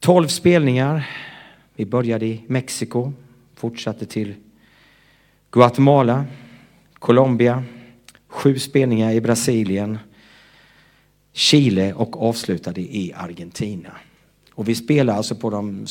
12 0.00 0.28
spelningar. 0.28 1.10
Vi 1.74 1.86
började 1.86 2.26
i 2.26 2.44
Mexiko, 2.46 3.12
fortsatte 3.54 4.06
till 4.06 4.34
Guatemala, 5.50 6.24
Colombia, 6.92 7.64
sju 8.26 8.58
spelningar 8.58 9.12
i 9.12 9.20
Brasilien, 9.20 9.98
Chile 11.32 11.92
och 11.92 12.22
avslutade 12.28 12.80
i 12.80 13.12
Argentina. 13.16 13.90
Och 14.52 14.68
vi 14.68 14.74
spelar 14.74 15.14
alltså 15.16 15.34
på 15.34 15.50
de 15.50 15.86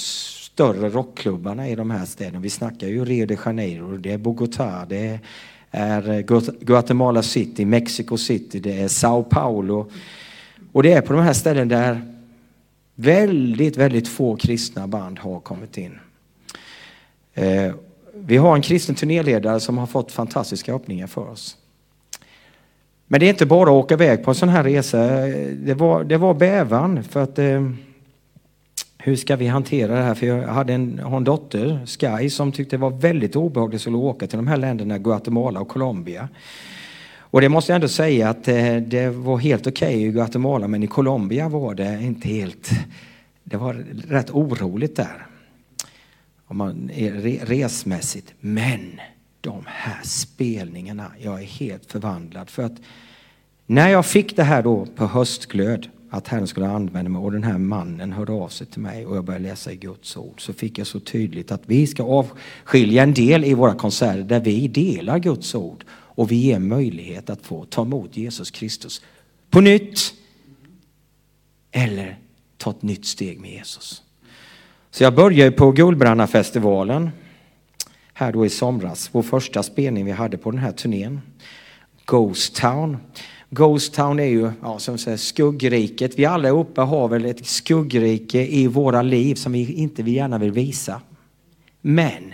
större 0.58 0.90
rockklubbarna 0.90 1.70
i 1.70 1.76
de 1.76 1.92
här 1.92 2.06
städerna. 2.06 2.40
Vi 2.40 2.50
snackar 2.50 2.88
ju 2.88 3.06
Rio 3.06 3.26
de 3.26 3.38
Janeiro, 3.46 3.98
det 3.98 4.12
är 4.12 4.18
Bogotá, 4.18 4.86
det 4.90 5.20
är 5.72 6.10
eh, 6.10 6.20
Guatemala 6.60 7.24
City, 7.24 7.66
Mexico 7.66 8.18
City, 8.18 8.60
det 8.60 8.82
är 8.82 8.88
Sao 8.88 9.24
Paulo. 9.24 9.92
Och 10.72 10.84
det 10.84 10.94
är 10.94 11.02
på 11.02 11.14
de 11.14 11.22
här 11.22 11.34
ställena 11.34 11.76
där 11.76 12.02
väldigt, 12.96 13.78
väldigt 13.78 14.08
få 14.08 14.36
kristna 14.36 14.88
band 14.88 15.20
har 15.20 15.40
kommit 15.40 15.78
in. 15.78 16.00
Eh, 17.34 17.74
vi 18.14 18.38
har 18.38 18.56
en 18.56 18.62
kristen 18.62 18.96
turnéledare 18.96 19.60
som 19.60 19.78
har 19.78 19.88
fått 19.88 20.12
fantastiska 20.12 20.74
öppningar 20.74 21.08
för 21.08 21.30
oss. 21.30 21.58
Men 23.08 23.20
det 23.20 23.26
är 23.26 23.30
inte 23.30 23.46
bara 23.46 23.70
att 23.70 23.84
åka 23.84 23.94
iväg 23.94 24.24
på 24.24 24.32
en 24.32 24.36
sån 24.36 24.50
här 24.50 24.64
resa. 24.64 25.28
Eh, 25.28 25.48
det 25.48 25.74
var, 25.74 26.04
det 26.04 26.18
var 26.18 26.34
bävan 26.34 27.04
för 27.04 27.24
att 27.24 27.40
eh, 27.40 27.62
hur 29.08 29.16
ska 29.16 29.36
vi 29.36 29.48
hantera 29.48 29.96
det 29.96 30.02
här? 30.04 30.16
För 30.16 30.28
jag 30.28 30.48
hade 30.48 30.74
en, 30.74 31.00
har 31.00 31.18
en 31.18 31.24
dotter, 31.24 31.86
Sky, 31.86 32.30
som 32.30 32.52
tyckte 32.52 32.76
det 32.76 32.82
var 32.82 32.90
väldigt 32.90 33.36
obehagligt 33.36 33.88
att 33.88 33.94
åka 33.94 34.28
till 34.28 34.38
de 34.38 34.48
här 34.48 34.58
länderna, 34.58 34.98
Guatemala 34.98 35.60
och 35.60 35.68
Colombia. 35.68 36.30
Och 37.20 37.42
det 37.42 37.50
måste 37.50 37.72
jag 37.72 37.76
ändå 37.76 37.88
säga 37.88 38.30
att 38.30 38.44
det, 38.44 38.80
det 38.80 39.10
var 39.10 39.38
helt 39.38 39.68
okej 39.68 39.88
okay 39.88 40.08
i 40.08 40.12
Guatemala, 40.12 40.68
men 40.68 40.84
i 40.84 40.88
Colombia 40.88 41.50
var 41.50 41.76
det 41.76 42.00
inte 42.02 42.28
helt... 42.28 42.70
Det 43.44 43.58
var 43.58 43.74
rätt 44.08 44.30
oroligt 44.30 44.96
där. 44.96 45.26
Om 46.48 46.58
man 46.58 46.90
är 46.94 47.12
resmässigt. 47.46 48.34
Men 48.40 49.00
de 49.42 49.64
här 49.66 50.00
spelningarna, 50.04 51.12
jag 51.20 51.42
är 51.42 51.46
helt 51.46 51.92
förvandlad. 51.92 52.50
För 52.50 52.64
att 52.64 52.76
när 53.66 53.90
jag 53.90 54.06
fick 54.06 54.36
det 54.36 54.44
här 54.44 54.64
då 54.64 54.88
på 54.96 55.06
höstglöd 55.06 55.88
att 56.10 56.28
Herren 56.28 56.48
skulle 56.48 56.68
använda 56.68 57.10
mig 57.10 57.22
och 57.22 57.32
den 57.32 57.44
här 57.44 57.58
mannen 57.58 58.12
hörde 58.12 58.32
av 58.32 58.48
sig 58.48 58.68
till 58.68 58.82
mig 58.82 59.06
och 59.06 59.18
jag 59.18 59.24
började 59.24 59.44
läsa 59.44 59.72
i 59.72 59.76
Guds 59.76 60.18
ord 60.18 60.42
så 60.42 60.54
fick 60.54 60.78
jag 60.78 60.88
så 60.88 61.00
tydligt 61.00 61.52
att 61.52 61.62
vi 61.66 61.88
ska 61.88 62.04
avskilja 62.04 63.04
en 63.04 63.14
del 63.14 63.46
i 63.46 63.54
våra 63.54 63.74
konserter 63.74 64.24
där 64.24 64.40
vi 64.40 64.68
delar 64.68 65.20
Guds 65.20 65.56
ord 65.56 65.84
och 65.90 66.32
vi 66.32 66.36
ger 66.36 66.60
möjlighet 66.60 67.30
att 67.30 67.46
få 67.46 67.66
ta 67.66 67.82
emot 67.82 68.18
Jesus 68.18 68.52
Kristus 68.52 69.02
på 69.50 69.62
nytt 69.62 70.14
eller 71.72 72.20
ta 72.58 72.70
ett 72.70 72.82
nytt 72.82 73.06
steg 73.06 73.40
med 73.40 73.52
Jesus. 73.52 74.04
Så 74.92 75.04
jag 75.04 75.16
började 75.16 75.52
på 75.52 75.72
Guldbrannafestivalen 75.72 77.10
här 78.14 78.32
då 78.32 78.46
i 78.46 78.50
somras, 78.50 79.10
vår 79.12 79.22
första 79.24 79.64
spelning 79.64 80.06
vi 80.06 80.12
hade 80.12 80.38
på 80.38 80.52
den 80.52 80.60
här 80.60 80.72
turnén. 80.72 81.22
Ghost 82.06 82.56
Town. 82.56 82.98
Ghost 83.50 83.94
Town 83.94 84.20
är 84.20 84.26
ju 84.26 84.52
ja, 84.62 84.80
som 84.80 84.98
säger, 84.98 85.18
skuggriket. 85.18 86.20
Vi 86.20 86.26
allihopa 86.26 86.82
har 86.82 87.08
väl 87.08 87.26
ett 87.26 87.46
skuggrike 87.46 88.46
i 88.46 88.68
våra 88.68 89.02
liv 89.02 89.36
som 89.36 89.52
vi 89.52 89.74
inte 89.74 90.04
vi 90.04 90.12
gärna 90.12 90.38
vill 90.38 90.52
visa. 90.52 91.02
Men 91.82 92.34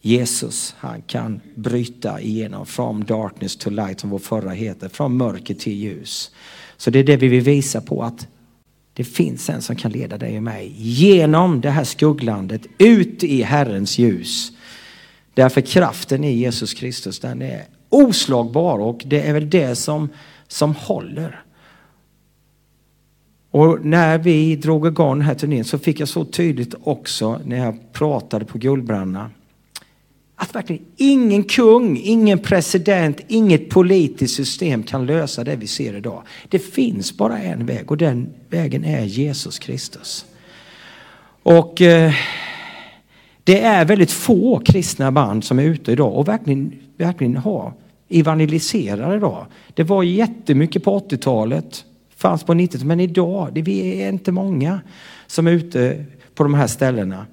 Jesus, 0.00 0.74
han 0.78 1.02
kan 1.02 1.40
bryta 1.54 2.20
igenom 2.20 2.66
from 2.66 3.04
darkness 3.04 3.56
to 3.56 3.70
light 3.70 4.00
som 4.00 4.10
vår 4.10 4.18
förra 4.18 4.50
heter, 4.50 4.88
från 4.88 5.16
mörker 5.16 5.54
till 5.54 5.72
ljus. 5.72 6.30
Så 6.76 6.90
det 6.90 6.98
är 6.98 7.04
det 7.04 7.16
vi 7.16 7.28
vill 7.28 7.40
visa 7.40 7.80
på 7.80 8.02
att 8.02 8.26
det 8.92 9.04
finns 9.04 9.50
en 9.50 9.62
som 9.62 9.76
kan 9.76 9.92
leda 9.92 10.18
dig 10.18 10.36
och 10.36 10.42
mig 10.42 10.74
genom 10.76 11.60
det 11.60 11.70
här 11.70 11.84
skugglandet 11.84 12.62
ut 12.78 13.24
i 13.24 13.42
Herrens 13.42 13.98
ljus. 13.98 14.52
Därför 15.34 15.60
kraften 15.60 16.24
i 16.24 16.32
Jesus 16.32 16.74
Kristus, 16.74 17.18
den 17.18 17.42
är 17.42 17.64
oslagbar 17.96 18.78
och 18.78 19.02
det 19.06 19.20
är 19.20 19.32
väl 19.32 19.50
det 19.50 19.76
som, 19.76 20.08
som 20.48 20.74
håller. 20.74 21.42
Och 23.50 23.84
när 23.84 24.18
vi 24.18 24.56
drog 24.56 24.86
igång 24.86 25.18
den 25.18 25.26
här 25.26 25.34
turnén 25.34 25.64
så 25.64 25.78
fick 25.78 26.00
jag 26.00 26.08
så 26.08 26.24
tydligt 26.24 26.74
också 26.82 27.40
när 27.44 27.56
jag 27.56 27.92
pratade 27.92 28.44
på 28.44 28.58
Guldbranna 28.58 29.30
att 30.36 30.54
verkligen 30.54 30.84
ingen 30.96 31.44
kung, 31.44 32.00
ingen 32.02 32.38
president, 32.38 33.20
inget 33.28 33.70
politiskt 33.70 34.34
system 34.34 34.82
kan 34.82 35.06
lösa 35.06 35.44
det 35.44 35.56
vi 35.56 35.66
ser 35.66 35.96
idag. 35.96 36.22
Det 36.48 36.58
finns 36.58 37.16
bara 37.16 37.38
en 37.38 37.66
väg 37.66 37.90
och 37.90 37.96
den 37.96 38.28
vägen 38.50 38.84
är 38.84 39.04
Jesus 39.04 39.58
Kristus. 39.58 40.26
Och 41.42 41.82
eh, 41.82 42.12
det 43.44 43.60
är 43.60 43.84
väldigt 43.84 44.12
få 44.12 44.58
kristna 44.64 45.12
band 45.12 45.44
som 45.44 45.58
är 45.58 45.62
ute 45.62 45.92
idag 45.92 46.14
och 46.14 46.28
verkligen, 46.28 46.72
verkligen 46.96 47.36
har 47.36 47.72
evangeliserar 48.08 49.20
då. 49.20 49.46
Det 49.74 49.82
var 49.82 50.02
jättemycket 50.02 50.84
på 50.84 50.98
80-talet, 50.98 51.84
fanns 52.16 52.44
på 52.44 52.54
90-talet, 52.54 52.86
men 52.86 53.00
idag, 53.00 53.48
det, 53.52 53.62
vi 53.62 54.02
är 54.02 54.08
inte 54.08 54.32
många 54.32 54.80
som 55.26 55.46
är 55.46 55.50
ute 55.50 56.04
på 56.34 56.42
de 56.42 56.54
här 56.54 56.66
ställena. 56.66 57.26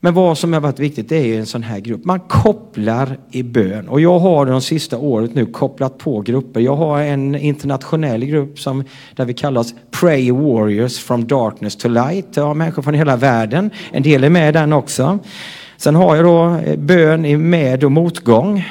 Men 0.00 0.14
vad 0.14 0.38
som 0.38 0.52
har 0.52 0.60
varit 0.60 0.78
viktigt 0.78 1.08
det 1.08 1.16
är 1.16 1.26
ju 1.26 1.36
en 1.36 1.46
sån 1.46 1.62
här 1.62 1.80
grupp. 1.80 2.04
Man 2.04 2.20
kopplar 2.20 3.18
i 3.30 3.42
bön. 3.42 3.88
Och 3.88 4.00
jag 4.00 4.18
har 4.18 4.46
de 4.46 4.60
sista 4.60 4.98
året 4.98 5.34
nu 5.34 5.46
kopplat 5.46 5.98
på 5.98 6.20
grupper. 6.20 6.60
Jag 6.60 6.76
har 6.76 7.00
en 7.00 7.34
internationell 7.34 8.24
grupp 8.24 8.58
som, 8.58 8.84
där 9.16 9.24
vi 9.24 9.34
kallar 9.34 9.60
oss 9.60 9.74
Pray 9.90 10.32
Warriors 10.32 10.98
from 10.98 11.26
Darkness 11.26 11.76
to 11.76 11.88
Light. 11.88 12.34
Det 12.34 12.40
har 12.40 12.54
människor 12.54 12.82
från 12.82 12.94
hela 12.94 13.16
världen. 13.16 13.70
En 13.92 14.02
del 14.02 14.24
är 14.24 14.30
med 14.30 14.48
i 14.48 14.52
den 14.52 14.72
också. 14.72 15.18
Sen 15.78 15.94
har 15.94 16.16
jag 16.16 16.24
då 16.24 16.56
eh, 16.56 16.76
bön 16.76 17.24
i 17.24 17.36
med 17.36 17.84
och 17.84 17.92
motgång. 17.92 18.64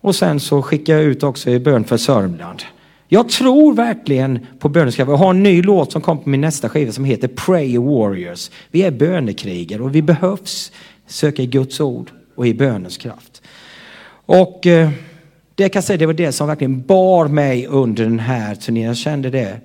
Och 0.00 0.14
sen 0.14 0.40
så 0.40 0.62
skickar 0.62 0.94
jag 0.94 1.02
ut 1.02 1.22
också 1.22 1.50
i 1.50 1.60
bön 1.60 1.84
för 1.84 1.96
Sörmland. 1.96 2.62
Jag 3.08 3.28
tror 3.28 3.74
verkligen 3.74 4.46
på 4.58 4.68
bönekraft. 4.68 5.10
Jag 5.10 5.16
har 5.16 5.30
en 5.30 5.42
ny 5.42 5.62
låt 5.62 5.92
som 5.92 6.02
kom 6.02 6.18
på 6.18 6.28
min 6.28 6.40
nästa 6.40 6.68
skiva 6.68 6.92
som 6.92 7.04
heter 7.04 7.28
Pray 7.28 7.78
Warriors. 7.78 8.50
Vi 8.70 8.82
är 8.82 8.90
bönekrigare 8.90 9.82
och 9.82 9.94
vi 9.94 10.02
behövs 10.02 10.72
söka 11.06 11.42
i 11.42 11.46
Guds 11.46 11.80
ord 11.80 12.10
och 12.36 12.46
i 12.46 12.54
bönens 12.54 12.96
kraft. 12.96 13.42
Och 14.26 14.66
eh, 14.66 14.90
det 15.54 15.62
jag 15.62 15.72
kan 15.72 15.82
säga, 15.82 15.96
det 15.96 16.06
var 16.06 16.14
det 16.14 16.32
som 16.32 16.46
verkligen 16.48 16.82
bar 16.82 17.28
mig 17.28 17.66
under 17.66 18.04
den 18.04 18.18
här 18.18 18.54
turnén. 18.54 18.84
Jag 18.84 18.96
kände 18.96 19.30
det. 19.30 19.60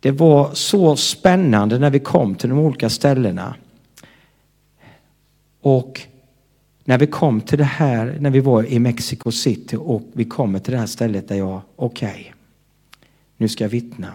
Det 0.00 0.10
var 0.10 0.50
så 0.52 0.96
spännande 0.96 1.78
när 1.78 1.90
vi 1.90 1.98
kom 1.98 2.34
till 2.34 2.48
de 2.48 2.58
olika 2.58 2.90
ställena. 2.90 3.54
Och 5.62 6.00
när 6.84 6.98
vi 6.98 7.06
kom 7.06 7.40
till 7.40 7.58
det 7.58 7.64
här, 7.64 8.16
när 8.20 8.30
vi 8.30 8.40
var 8.40 8.64
i 8.64 8.78
Mexico 8.78 9.32
City 9.32 9.76
och 9.80 10.02
vi 10.12 10.24
kommer 10.24 10.58
till 10.58 10.72
det 10.72 10.78
här 10.78 10.86
stället 10.86 11.28
där 11.28 11.36
jag, 11.36 11.60
okej, 11.76 12.08
okay, 12.08 12.32
nu 13.36 13.48
ska 13.48 13.64
jag 13.64 13.68
vittna. 13.68 14.08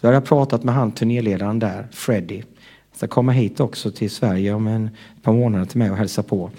Då 0.00 0.08
har 0.08 0.12
jag 0.12 0.24
pratat 0.24 0.64
med 0.64 0.74
han 0.74 0.92
turnéledaren 0.92 1.58
där, 1.58 1.88
Freddy. 1.92 2.42
Ska 2.92 3.08
komma 3.08 3.32
hit 3.32 3.60
också 3.60 3.90
till 3.90 4.10
Sverige 4.10 4.52
om 4.52 4.66
en 4.66 4.90
par 5.22 5.32
månader 5.32 5.64
till 5.64 5.78
mig 5.78 5.90
och 5.90 5.96
hälsa 5.96 6.22
på. 6.22 6.50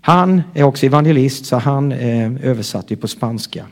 Han 0.00 0.42
är 0.54 0.62
också 0.62 0.86
evangelist 0.86 1.46
så 1.46 1.56
han 1.56 1.92
eh, 1.92 2.32
översatte 2.42 2.94
ju 2.94 3.00
på 3.00 3.08
spanska. 3.08 3.66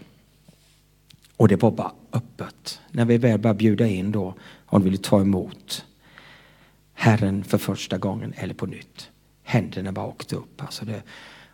Och 1.36 1.48
det 1.48 1.62
var 1.62 1.70
bara 1.70 1.92
öppet. 2.12 2.80
När 2.90 3.04
vi 3.04 3.18
väl 3.18 3.38
började 3.38 3.58
bjuda 3.58 3.86
in 3.86 4.12
då 4.12 4.34
om 4.66 4.80
du 4.80 4.84
ville 4.84 5.02
ta 5.02 5.20
emot 5.20 5.84
Herren 6.94 7.44
för 7.44 7.58
första 7.58 7.98
gången 7.98 8.32
eller 8.36 8.54
på 8.54 8.66
nytt. 8.66 9.10
Händerna 9.48 9.92
bara 9.92 10.06
åkte 10.06 10.36
upp. 10.36 10.62
Alltså 10.62 10.84
det, 10.84 11.02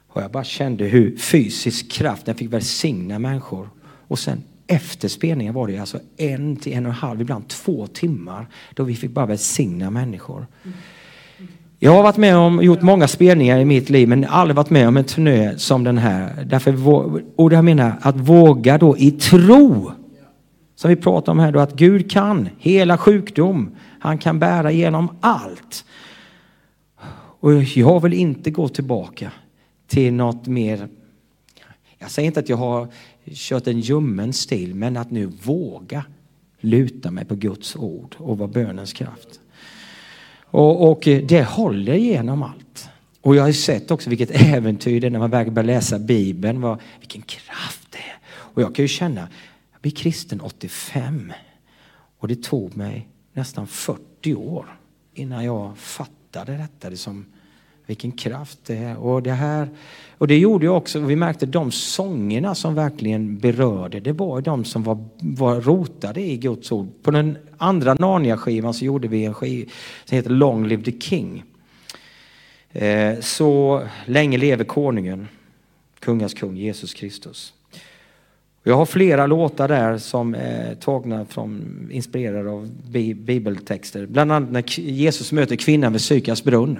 och 0.09 0.23
jag 0.23 0.31
bara 0.31 0.45
kände 0.45 0.85
hur 0.85 1.17
fysisk 1.17 1.91
kraft, 1.91 2.27
den 2.27 2.35
fick 2.35 2.53
välsigna 2.53 3.19
människor. 3.19 3.69
Och 4.09 4.19
sen 4.19 4.43
efter 4.67 5.09
spelningen 5.09 5.55
var 5.55 5.67
det 5.67 5.79
alltså 5.79 5.99
en 6.17 6.57
till 6.57 6.73
en 6.73 6.87
och 6.87 6.93
en 6.93 6.99
halv, 6.99 7.21
ibland 7.21 7.49
två 7.49 7.87
timmar 7.87 8.47
då 8.75 8.85
vi 8.85 8.97
fick 8.97 9.11
bara 9.11 9.27
välsigna 9.27 9.91
människor. 9.91 10.47
Jag 11.79 11.93
har 11.93 12.03
varit 12.03 12.17
med 12.17 12.37
om, 12.37 12.63
gjort 12.63 12.83
många 12.83 13.09
spelningar 13.09 13.59
i 13.59 13.65
mitt 13.65 13.91
liv 13.91 14.09
men 14.09 14.25
aldrig 14.25 14.57
varit 14.57 14.71
med 14.71 14.89
om 14.89 14.97
en 14.97 15.05
turné 15.05 15.59
som 15.59 15.85
den 15.85 15.99
här. 15.99 16.45
Därför, 16.45 16.89
och 17.37 17.51
det 17.51 17.57
jag 17.57 17.65
menar 17.65 17.95
att 18.01 18.17
våga 18.17 18.79
då 18.79 18.99
i 18.99 19.11
tro. 19.11 19.93
Som 20.77 20.89
vi 20.89 20.97
pratar 20.97 21.33
om 21.33 21.39
här 21.39 21.53
då, 21.53 21.61
att 21.61 21.73
Gud 21.73 22.11
kan 22.11 22.49
hela 22.59 22.99
sjukdom. 22.99 23.71
Han 23.99 24.19
kan 24.19 24.39
bära 24.39 24.73
igenom 24.73 25.09
allt. 25.21 25.85
Och 27.43 27.63
jag 27.63 28.03
vill 28.03 28.13
inte 28.13 28.51
gå 28.51 28.69
tillbaka 28.69 29.33
till 29.87 30.13
något 30.13 30.47
mer. 30.47 30.89
Jag 31.99 32.11
säger 32.11 32.27
inte 32.27 32.41
att 32.41 32.49
jag 32.49 32.57
har 32.57 32.89
kört 33.33 33.67
en 33.67 33.81
ljummen 33.81 34.33
stil, 34.33 34.75
men 34.75 34.97
att 34.97 35.11
nu 35.11 35.27
våga 35.27 36.05
luta 36.61 37.11
mig 37.11 37.25
på 37.25 37.35
Guds 37.35 37.77
ord 37.77 38.17
och 38.19 38.39
vara 38.39 38.49
bönens 38.49 38.93
kraft. 38.93 39.41
Och, 40.41 40.91
och 40.91 41.01
det 41.05 41.49
håller 41.49 41.95
genom 41.95 42.43
allt. 42.43 42.89
Och 43.21 43.37
jag 43.37 43.43
har 43.43 43.53
sett 43.53 43.91
också 43.91 44.11
vilket 44.11 44.31
äventyr 44.31 45.01
det 45.01 45.07
är 45.07 45.11
när 45.11 45.19
man 45.19 45.31
väl 45.31 45.51
börjar 45.51 45.67
läsa 45.67 45.99
Bibeln. 45.99 46.61
Vad, 46.61 46.81
vilken 47.01 47.23
kraft 47.23 47.87
det 47.91 47.99
är. 47.99 48.19
Och 48.27 48.63
jag 48.63 48.75
kan 48.75 48.83
ju 48.83 48.89
känna, 48.89 49.29
jag 49.73 49.81
blev 49.81 49.91
kristen 49.91 50.41
85. 50.41 51.33
Och 52.19 52.29
det 52.29 52.43
tog 52.43 52.77
mig 52.77 53.09
nästan 53.33 53.67
40 53.67 54.35
år 54.35 54.79
innan 55.15 55.45
jag 55.45 55.79
fattade 55.79 56.22
detta. 56.33 56.89
Liksom, 56.89 57.27
vilken 57.87 58.13
kraft 58.13 58.59
det 58.67 58.77
är. 58.77 58.97
Och 58.97 59.23
det 59.23 59.33
här, 59.33 59.69
och 60.19 60.29
det 60.29 60.39
gjorde 60.39 60.65
jag 60.65 60.77
också, 60.77 61.01
vi 61.01 61.17
märkte 61.17 61.47
de 61.47 61.73
sångerna 61.73 62.55
som 62.55 62.75
verkligen 62.75 63.39
berörde, 63.39 64.01
det 64.01 64.13
var 64.13 64.41
de 64.41 64.65
som 64.65 64.83
var, 64.83 65.05
var 65.21 65.61
rotade 65.61 66.21
i 66.21 66.37
Guds 66.37 66.73
ord. 66.73 66.89
På 67.03 67.11
den 67.11 67.39
andra 67.59 67.95
Narnia-skivan 67.95 68.75
så 68.75 68.85
gjorde 68.85 69.09
vi 69.09 69.25
en 69.25 69.35
skiva 69.35 69.71
som 70.05 70.17
heter 70.17 70.31
Long 70.31 70.67
Live 70.67 70.85
the 70.85 71.01
King. 71.01 71.45
Eh, 72.73 73.21
så 73.21 73.83
länge 74.07 74.39
lever 74.39 74.65
konungen, 74.65 75.29
kungas 76.01 76.35
kung 76.35 76.57
Jesus 76.57 76.95
Kristus. 76.95 77.53
Jag 78.65 78.77
har 78.77 78.87
flera 78.87 79.27
låtar 79.27 79.69
där 79.69 79.99
som 79.99 80.35
är 80.35 80.75
tagna 80.75 81.25
från, 81.25 81.89
inspirerade 81.93 82.51
av 82.51 82.71
bibeltexter. 83.15 84.07
Bland 84.07 84.33
annat 84.33 84.51
när 84.51 84.81
Jesus 84.81 85.33
möter 85.33 85.57
kvinnan 85.57 85.93
vid 85.93 86.01
Sykars 86.01 86.45
brunn 86.45 86.79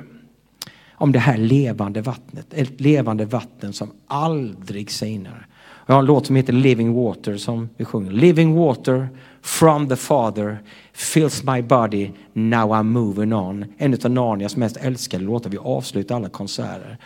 om 0.95 1.13
det 1.13 1.19
här 1.19 1.37
levande 1.37 2.01
vattnet. 2.01 2.47
Ett 2.51 2.81
levande 2.81 3.25
vatten 3.25 3.73
som 3.73 3.91
aldrig 4.07 4.91
sinar. 4.91 5.47
Jag 5.87 5.95
har 5.95 6.01
en 6.01 6.07
låt 6.07 6.27
som 6.27 6.37
heter 6.37 6.53
Living 6.53 6.93
Water 6.93 7.37
som 7.37 7.69
vi 7.77 7.85
sjunger. 7.85 8.11
Living 8.11 8.55
water 8.55 9.09
from 9.43 9.89
the 9.89 9.97
Father 9.97 10.59
fills 10.93 11.45
my 11.45 11.63
body, 11.63 12.11
now 12.33 12.73
I'm 12.73 12.83
moving 12.83 13.33
on. 13.33 13.65
En 13.79 13.95
av 14.05 14.11
Narnias 14.11 14.57
mest 14.57 14.77
älskade 14.77 15.25
låtar. 15.25 15.51
Vi 15.51 15.59
avslutar 15.59 16.17
alla 16.17 16.29
konserter. 16.29 16.99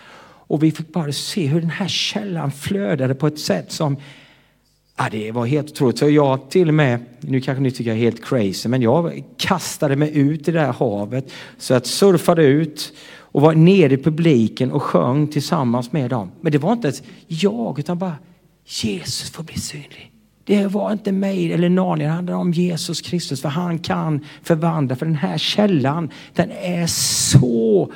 Och 0.49 0.63
vi 0.63 0.73
fick 0.73 0.93
bara 0.93 1.13
se 1.13 1.47
hur 1.47 1.61
den 1.61 1.71
här 1.71 1.89
källan 1.89 2.53
flödade 2.53 3.15
på 3.15 3.27
ett 3.27 3.39
sätt 3.39 3.73
som 3.73 3.97
Ja, 4.99 5.09
det 5.11 5.33
var 5.33 5.47
helt 5.47 5.71
otroligt. 5.71 5.99
Så 5.99 6.11
jag 6.11 6.51
till 6.51 6.69
och 6.69 6.75
med, 6.75 7.01
nu 7.21 7.41
kanske 7.41 7.63
ni 7.63 7.71
tycker 7.71 7.91
jag 7.91 7.99
är 7.99 8.03
helt 8.03 8.25
crazy, 8.25 8.69
men 8.69 8.83
jag 8.83 9.25
kastade 9.37 9.97
mig 9.97 10.19
ut 10.19 10.49
i 10.49 10.53
det 10.53 10.61
här 10.61 10.73
havet. 10.73 11.33
Så 11.59 11.73
jag 11.73 11.87
surfade 11.87 12.45
ut 12.45 12.93
och 13.19 13.43
var 13.43 13.55
nere 13.55 13.95
i 13.95 13.97
publiken 13.97 14.73
och 14.73 14.83
sjöng 14.83 15.29
tillsammans 15.29 15.93
med 15.93 16.11
dem. 16.11 16.31
Men 16.41 16.53
det 16.53 16.59
var 16.59 16.73
inte 16.73 16.89
ens 16.89 17.03
jag, 17.27 17.79
utan 17.79 17.99
bara 17.99 18.15
Jesus 18.65 19.31
får 19.31 19.43
bli 19.43 19.57
synlig. 19.57 20.13
Det 20.45 20.67
var 20.67 20.93
inte 20.93 21.13
mig 21.13 21.53
eller 21.53 21.69
Narnia, 21.69 22.07
det 22.07 22.13
handlade 22.13 22.39
om 22.39 22.53
Jesus 22.53 23.01
Kristus. 23.01 23.43
För 23.43 23.49
han 23.49 23.79
kan 23.79 24.25
förvandla. 24.43 24.97
För 24.97 25.07
den 25.07 25.15
här 25.15 25.39
källan, 25.39 26.11
den 26.35 26.51
är 26.51 26.87
så... 26.87 27.93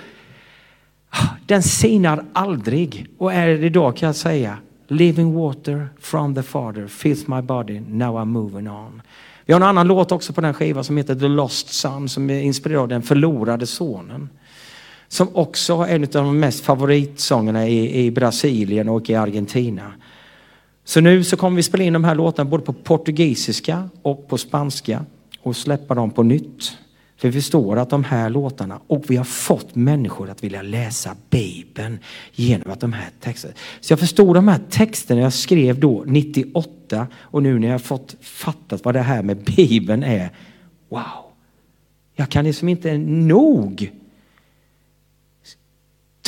Den 1.46 1.62
sinar 1.62 2.24
aldrig. 2.32 3.06
Och 3.18 3.32
är 3.32 3.48
det 3.48 3.66
idag 3.66 3.96
kan 3.96 4.06
jag 4.06 4.16
säga. 4.16 4.58
Living 4.92 5.34
water 5.34 5.88
from 6.00 6.34
the 6.34 6.42
Father 6.42 6.86
fills 6.86 7.26
my 7.26 7.40
body, 7.40 7.80
now 7.88 8.16
I'm 8.16 8.24
moving 8.24 8.68
on. 8.68 9.02
Vi 9.46 9.52
har 9.52 9.60
en 9.60 9.66
annan 9.66 9.86
låt 9.86 10.12
också 10.12 10.32
på 10.32 10.40
den 10.40 10.54
skivan 10.54 10.84
som 10.84 10.96
heter 10.96 11.14
The 11.14 11.28
Lost 11.28 11.68
Son 11.68 12.08
som 12.08 12.30
är 12.30 12.40
inspirerad 12.40 12.82
av 12.82 12.88
den 12.88 13.02
förlorade 13.02 13.66
sonen 13.66 14.28
som 15.08 15.36
också 15.36 15.74
är 15.74 15.94
en 15.94 16.02
av 16.02 16.08
de 16.08 16.40
mest 16.40 16.64
favoritsångerna 16.64 17.68
i, 17.68 18.04
i 18.04 18.10
Brasilien 18.10 18.88
och 18.88 19.10
i 19.10 19.14
Argentina. 19.14 19.92
Så 20.84 21.00
nu 21.00 21.24
så 21.24 21.36
kommer 21.36 21.56
vi 21.56 21.62
spela 21.62 21.84
in 21.84 21.92
de 21.92 22.04
här 22.04 22.14
låtarna 22.14 22.50
både 22.50 22.64
på 22.64 22.72
portugisiska 22.72 23.88
och 24.02 24.28
på 24.28 24.38
spanska 24.38 25.04
och 25.42 25.56
släppa 25.56 25.94
dem 25.94 26.10
på 26.10 26.22
nytt. 26.22 26.76
För 27.20 27.28
vi 27.28 27.32
förstår 27.32 27.76
att 27.76 27.90
de 27.90 28.04
här 28.04 28.30
låtarna, 28.30 28.80
och 28.86 29.04
vi 29.08 29.16
har 29.16 29.24
fått 29.24 29.74
människor 29.74 30.30
att 30.30 30.44
vilja 30.44 30.62
läsa 30.62 31.16
Bibeln 31.30 31.98
genom 32.32 32.72
att 32.72 32.80
de 32.80 32.92
här 32.92 33.10
texterna. 33.20 33.54
Så 33.80 33.92
jag 33.92 34.00
förstod 34.00 34.34
de 34.34 34.48
här 34.48 34.60
texterna 34.70 35.20
jag 35.20 35.32
skrev 35.32 35.80
då 35.80 36.04
98 36.06 37.06
och 37.14 37.42
nu 37.42 37.58
när 37.58 37.68
jag 37.68 37.82
fått 37.82 38.16
fattat 38.20 38.84
vad 38.84 38.94
det 38.94 39.00
här 39.00 39.22
med 39.22 39.36
Bibeln 39.36 40.02
är. 40.02 40.30
Wow! 40.88 41.02
Jag 42.14 42.28
kan 42.28 42.44
liksom 42.44 42.68
inte 42.68 42.98
nog 42.98 43.90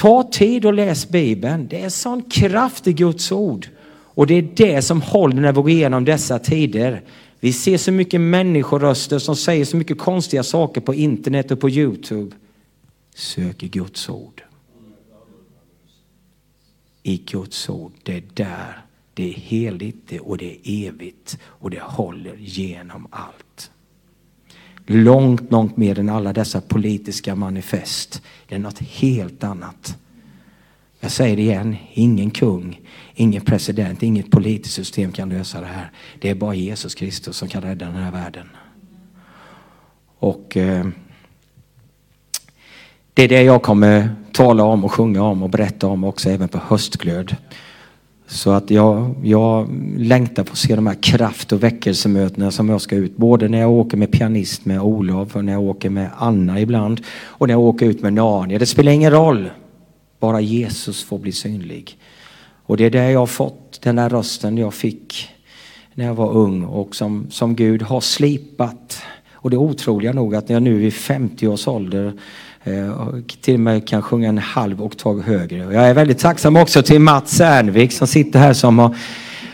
Ta 0.03 0.23
tid 0.23 0.67
och 0.67 0.75
läs 0.75 1.09
Bibeln. 1.09 1.67
Det 1.69 1.83
är 1.83 1.89
sån 1.89 2.23
kraft 2.23 2.87
i 2.87 2.93
Guds 2.93 3.33
ord. 3.33 3.69
Och 4.15 4.27
det 4.27 4.35
är 4.35 4.49
det 4.57 4.83
som 4.83 5.03
håller 5.03 5.41
när 5.41 5.53
vi 5.53 5.61
går 5.61 5.71
igenom 5.71 6.05
dessa 6.05 6.39
tider. 6.39 7.03
Vi 7.45 7.53
ser 7.53 7.79
så 7.79 7.93
mycket 7.93 8.21
människoröster 8.21 9.19
som 9.19 9.37
säger 9.37 9.65
så 9.65 9.77
mycket 9.77 9.99
konstiga 9.99 10.43
saker 10.43 10.81
på 10.81 10.95
internet 10.95 11.51
och 11.51 11.61
på 11.61 11.71
Youtube. 11.71 12.37
Sök 13.15 13.63
i 13.63 13.69
Guds 13.69 14.09
ord. 14.09 14.43
I 17.03 17.17
Guds 17.17 17.69
ord, 17.69 17.93
det 18.03 18.17
är 18.17 18.23
där. 18.35 18.85
Det 19.15 19.29
är 19.29 19.35
heligt 19.35 20.13
och 20.21 20.39
det 20.39 20.69
är 20.69 20.89
evigt 20.89 21.39
och 21.45 21.71
det 21.71 21.81
håller 21.83 22.37
genom 22.37 23.07
allt. 23.11 23.71
Långt, 24.87 25.51
långt 25.51 25.77
mer 25.77 25.99
än 25.99 26.09
alla 26.09 26.33
dessa 26.33 26.61
politiska 26.61 27.35
manifest. 27.35 28.23
Det 28.49 28.55
är 28.55 28.59
något 28.59 28.79
helt 28.79 29.45
annat. 29.45 29.99
Jag 31.05 31.11
säger 31.11 31.37
det 31.37 31.43
igen, 31.43 31.77
ingen 31.93 32.31
kung, 32.31 32.81
ingen 33.15 33.43
president, 33.43 34.03
inget 34.03 34.31
politiskt 34.31 34.75
system 34.75 35.13
kan 35.13 35.29
lösa 35.29 35.61
det 35.61 35.67
här. 35.67 35.91
Det 36.21 36.31
är 36.31 36.35
bara 36.35 36.55
Jesus 36.55 36.95
Kristus 36.95 37.37
som 37.37 37.49
kan 37.49 37.63
rädda 37.63 37.87
den 37.87 37.95
här 37.95 38.13
världen. 38.13 38.49
Och 40.19 40.57
eh, 40.57 40.87
det 43.15 43.23
är 43.23 43.29
det 43.29 43.43
jag 43.43 43.63
kommer 43.63 44.11
tala 44.33 44.65
om 44.65 44.85
och 44.85 44.93
sjunga 44.93 45.23
om 45.23 45.43
och 45.43 45.51
berätta 45.51 45.87
om 45.87 46.05
också 46.05 46.31
även 46.31 46.49
på 46.49 46.59
höstglöd. 46.59 47.37
Så 48.27 48.51
att 48.51 48.71
jag, 48.71 49.15
jag 49.23 49.69
längtar 49.97 50.45
på 50.45 50.53
att 50.53 50.59
se 50.59 50.77
de 50.77 50.87
här 50.87 51.03
kraft 51.03 51.53
och 51.53 51.63
väckelsemötena 51.63 52.51
som 52.51 52.69
jag 52.69 52.81
ska 52.81 52.97
ut. 52.97 53.17
Både 53.17 53.49
när 53.49 53.61
jag 53.61 53.71
åker 53.71 53.97
med 53.97 54.13
pianist 54.13 54.65
med 54.65 54.81
Olof 54.81 55.37
och 55.37 55.45
när 55.45 55.53
jag 55.53 55.63
åker 55.63 55.91
med 55.91 56.11
Anna 56.19 56.61
ibland. 56.61 57.01
Och 57.25 57.47
när 57.47 57.55
jag 57.55 57.61
åker 57.61 57.87
ut 57.87 58.03
med 58.03 58.13
Narnia. 58.13 58.59
Det 58.59 58.67
spelar 58.67 58.93
ingen 58.93 59.11
roll. 59.11 59.51
Bara 60.23 60.41
Jesus 60.41 61.05
får 61.05 61.19
bli 61.19 61.33
synlig. 61.33 61.99
Och 62.67 62.77
det 62.77 62.85
är 62.85 62.91
det 62.91 63.11
jag 63.11 63.21
har 63.21 63.27
fått, 63.27 63.81
den 63.83 63.97
där 63.97 64.09
rösten 64.09 64.59
jag 64.59 64.75
fick 64.75 65.29
när 65.95 66.05
jag 66.05 66.15
var 66.15 66.33
ung 66.33 66.65
och 66.65 66.97
som, 66.97 67.27
som 67.31 67.57
Gud 67.57 67.83
har 67.83 68.01
slipat. 68.01 69.03
Och 69.33 69.51
det 69.51 69.57
är 69.57 69.59
otroliga 69.59 70.13
nog 70.13 70.35
att 70.35 70.49
när 70.49 70.57
jag 70.57 70.63
nu 70.63 70.87
i 70.87 70.91
50 70.91 71.49
års 71.49 71.69
ålder 71.69 72.13
eh, 72.65 73.17
till 73.41 73.55
och 73.55 73.61
med 73.61 73.89
kan 73.89 74.03
sjunga 74.03 74.29
en 74.29 74.39
halv 74.39 74.83
oktav 74.83 75.23
högre. 75.23 75.67
Och 75.67 75.75
jag 75.75 75.89
är 75.89 75.95
väldigt 75.95 76.19
tacksam 76.19 76.57
också 76.57 76.83
till 76.83 77.01
Mats 77.01 77.41
Ernvik 77.41 77.93
som 77.93 78.07
sitter 78.07 78.39
här 78.39 78.53
som 78.53 78.79
har 78.79 78.97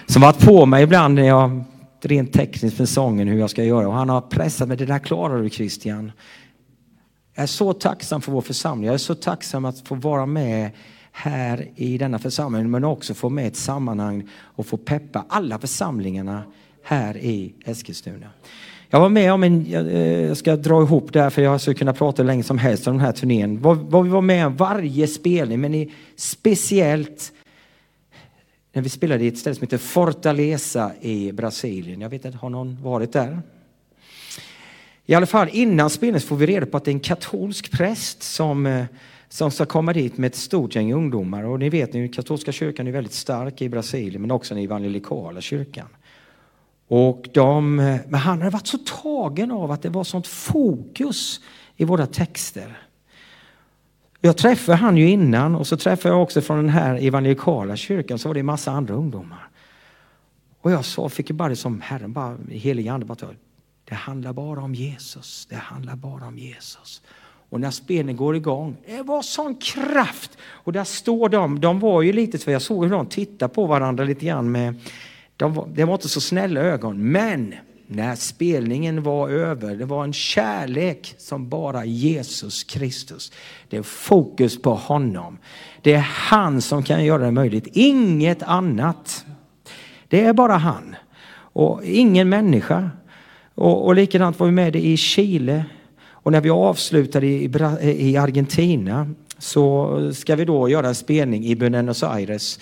som 0.07 0.23
varit 0.23 0.39
på 0.39 0.67
mig 0.67 0.83
ibland 0.83 1.15
när 1.15 1.27
jag 1.27 1.65
rent 2.03 2.33
tekniskt 2.33 2.79
med 2.79 2.89
sången 2.89 3.29
hur 3.29 3.39
jag 3.39 3.51
ska 3.51 3.65
göra. 3.65 3.89
Och 3.89 3.95
han 3.95 4.09
har 4.09 4.21
pressat 4.21 4.69
mig. 4.69 4.77
Det 4.77 4.87
där 4.87 4.99
klarar 4.99 5.43
du 5.43 5.51
Christian. 5.51 6.13
Jag 7.39 7.43
är 7.43 7.47
så 7.47 7.73
tacksam 7.73 8.21
för 8.21 8.33
vår 8.33 8.41
församling. 8.41 8.87
Jag 8.87 8.95
är 8.95 8.99
så 8.99 9.15
tacksam 9.15 9.65
att 9.65 9.89
få 9.89 9.95
vara 9.95 10.27
med 10.27 10.71
här 11.13 11.69
i 11.77 11.99
denna 11.99 12.19
församling 12.19 12.71
men 12.71 12.85
också 12.85 13.15
få 13.15 13.29
med 13.29 13.47
ett 13.47 13.57
sammanhang 13.57 14.29
och 14.41 14.67
få 14.67 14.77
peppa 14.77 15.25
alla 15.29 15.59
församlingarna 15.59 16.43
här 16.83 17.17
i 17.17 17.55
Eskilstuna. 17.65 18.27
Jag 18.91 19.01
var 19.01 19.09
med 19.09 19.33
om 19.33 19.43
en, 19.43 19.67
jag 19.71 19.87
eh, 19.87 20.35
ska 20.35 20.57
dra 20.57 20.83
ihop 20.83 21.13
det 21.13 21.21
här 21.21 21.31
för 21.31 21.43
jag 21.43 21.61
skulle 21.61 21.75
kunna 21.75 21.93
prata 21.93 22.23
hur 22.23 22.27
länge 22.27 22.43
som 22.43 22.59
helst 22.59 22.87
om 22.87 22.95
den 22.95 23.05
här 23.05 23.13
turnén. 23.13 23.61
Vad, 23.63 24.05
vi 24.05 24.11
var 24.11 24.23
med 24.23 24.47
om 24.47 24.57
varje 24.57 25.07
spelning 25.07 25.61
men 25.61 25.75
i, 25.75 25.93
speciellt 26.17 27.33
när 28.73 28.83
vi 28.83 28.89
spelade 28.89 29.25
i 29.25 29.29
ett 29.29 29.39
ställe 29.39 29.55
som 29.55 29.63
heter 29.63 29.79
Fortaleza 29.79 30.93
i 31.01 31.33
Brasilien. 31.33 32.01
Jag 32.01 32.09
vet 32.09 32.25
inte, 32.25 32.39
har 32.39 32.51
någon 32.51 32.83
varit 32.83 33.13
där? 33.13 33.43
I 35.11 35.15
alla 35.15 35.27
fall 35.27 35.49
innan 35.53 35.91
spelningen 35.91 36.21
får 36.21 36.37
vi 36.37 36.47
reda 36.47 36.67
på 36.67 36.77
att 36.77 36.85
det 36.85 36.91
är 36.91 36.93
en 36.93 37.01
katolsk 37.01 37.71
präst 37.71 38.23
som, 38.23 38.67
eh, 38.67 38.85
som 39.29 39.51
ska 39.51 39.67
komma 39.67 39.93
dit 39.93 40.19
med 40.19 40.29
ett 40.29 40.37
stort 40.37 40.75
gäng 40.75 40.93
ungdomar. 40.93 41.45
Och 41.45 41.59
ni 41.59 41.69
vet, 41.69 41.93
den 41.93 42.09
katolska 42.09 42.53
kyrkan 42.53 42.87
är 42.87 42.93
väldigt 42.93 43.13
stark 43.13 43.63
i 43.63 43.69
Brasilien 43.69 44.23
men 44.23 44.31
också 44.31 44.55
den 44.55 44.65
evangelikala 44.65 45.41
kyrkan. 45.41 45.89
Och 46.89 47.29
de, 47.33 47.79
eh, 47.79 47.97
men 48.09 48.21
han 48.21 48.39
hade 48.39 48.51
varit 48.51 48.67
så 48.67 48.79
tagen 48.79 49.51
av 49.51 49.71
att 49.71 49.83
det 49.83 49.89
var 49.89 50.05
sånt 50.05 50.27
fokus 50.27 51.41
i 51.77 51.85
våra 51.85 52.07
texter. 52.07 52.79
Jag 54.21 54.37
träffade 54.37 54.79
han 54.79 54.97
ju 54.97 55.11
innan 55.11 55.55
och 55.55 55.67
så 55.67 55.77
träffade 55.77 56.15
jag 56.15 56.23
också 56.23 56.41
från 56.41 56.57
den 56.57 56.69
här 56.69 56.95
evangelikala 56.95 57.77
kyrkan 57.77 58.19
så 58.19 58.29
var 58.29 58.35
det 58.35 58.41
en 58.41 58.47
massa 58.47 58.71
andra 58.71 58.95
ungdomar. 58.95 59.49
Och 60.61 60.71
jag 60.71 60.85
sa, 60.85 61.09
fick 61.09 61.31
ju 61.31 61.37
bara 61.37 61.49
det 61.49 61.57
som 61.57 61.81
Herren, 61.81 62.13
bara 62.13 62.37
helig 62.51 62.89
ande, 62.89 63.07
bara 63.07 63.17
det 63.89 63.95
handlar 63.95 64.33
bara 64.33 64.63
om 64.63 64.75
Jesus. 64.75 65.47
Det 65.51 65.57
handlar 65.57 65.97
bara 65.97 66.27
om 66.27 66.39
Jesus. 66.39 67.03
Och 67.51 67.61
när 67.61 67.71
spelningen 67.71 68.17
går 68.17 68.37
igång, 68.37 68.77
det 68.87 69.03
var 69.03 69.23
sån 69.23 69.55
kraft. 69.55 70.39
Och 70.41 70.73
där 70.73 70.85
står 70.85 71.29
de, 71.29 71.61
de 71.61 71.81
var 71.81 72.03
ju 72.03 72.13
lite, 72.13 72.39
för 72.39 72.53
jag 72.53 72.63
såg 72.63 72.85
hur 72.85 72.91
de 72.91 73.07
tittade 73.07 73.55
på 73.55 73.67
varandra 73.67 74.05
lite 74.05 74.27
grann 74.27 74.53
med, 74.53 74.75
de 75.37 75.55
var, 75.55 75.67
de 75.67 75.85
var 75.85 75.95
inte 75.95 76.09
så 76.09 76.21
snälla 76.21 76.61
ögon, 76.61 77.11
men 77.13 77.55
när 77.87 78.15
spelningen 78.15 79.03
var 79.03 79.29
över. 79.29 79.77
Det 79.77 79.85
var 79.85 80.05
en 80.05 80.13
kärlek 80.13 81.15
som 81.19 81.49
bara 81.49 81.85
Jesus 81.85 82.65
Kristus. 82.65 83.33
Det 83.69 83.77
är 83.77 83.83
fokus 83.83 84.63
på 84.63 84.75
honom. 84.75 85.39
Det 85.83 85.95
är 85.95 86.09
han 86.11 86.63
som 86.63 86.83
kan 86.83 87.05
göra 87.05 87.25
det 87.25 87.31
möjligt, 87.31 87.67
inget 87.73 88.43
annat. 88.43 89.25
Det 90.09 90.25
är 90.25 90.33
bara 90.33 90.57
han 90.57 90.97
och 91.53 91.85
ingen 91.85 92.29
människa. 92.29 92.91
Och, 93.59 93.87
och 93.87 93.95
likadant 93.95 94.41
var 94.41 94.47
vi 94.47 94.53
med 94.53 94.77
i 94.77 94.97
Chile 94.97 95.65
och 96.11 96.33
när 96.33 96.41
vi 96.41 96.51
avslutade 96.51 97.27
i, 97.27 97.51
eh, 97.81 97.91
i 97.91 98.17
Argentina 98.17 99.15
så 99.39 100.13
ska 100.15 100.37
vi 100.37 100.45
då 100.45 100.69
göra 100.69 100.89
en 100.89 100.95
spelning 100.95 101.45
i 101.45 101.57
Buenos 101.57 102.03
Aires 102.03 102.61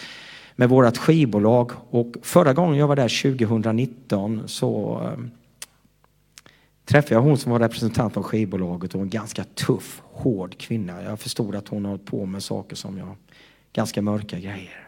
med 0.55 0.69
vårt 0.69 0.97
skivbolag. 0.97 1.73
Och 1.91 2.15
förra 2.23 2.53
gången 2.53 2.79
jag 2.79 2.89
var 2.89 2.97
där 2.97 3.39
2019 3.39 4.43
så 4.47 5.01
eh, 5.05 5.25
träffade 6.85 7.15
jag 7.15 7.23
hon 7.23 7.39
som 7.39 7.53
var 7.53 7.61
representant 7.61 8.15
för 8.15 8.23
skivbolaget 8.23 8.95
och 8.95 9.01
en 9.01 9.11
ganska 9.11 9.45
tuff, 9.45 10.03
hård 10.13 10.59
kvinna. 10.59 11.03
Jag 11.03 11.21
förstod 11.21 11.55
att 11.57 11.69
hon 11.69 11.85
höll 11.85 11.99
på 11.99 12.27
med 12.27 12.43
saker 12.43 12.77
som 12.77 12.99
jag, 12.99 13.17
ganska 13.73 14.03
mörka 14.03 14.39
grejer. 14.39 14.86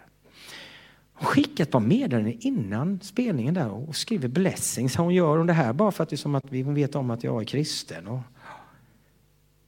Hon 1.19 1.27
skickar 1.27 1.65
ett 1.65 1.71
par 1.71 1.81
meddelanden 1.81 2.37
innan 2.41 3.01
spelningen 3.03 3.55
där 3.55 3.69
och 3.69 3.97
skriver 3.97 4.29
blessings. 4.29 4.97
Hon 4.97 5.15
gör 5.15 5.45
det 5.45 5.53
här 5.53 5.73
bara 5.73 5.93
för 5.93 6.03
att 6.03 6.11
det 6.11 6.15
är 6.15 6.19
som 6.19 6.35
att 6.35 6.45
vi 6.49 6.63
vet 6.63 6.95
om 6.95 7.11
att 7.11 7.25
jag 7.25 7.41
är 7.41 7.45
kristen. 7.45 8.07
Och, 8.07 8.21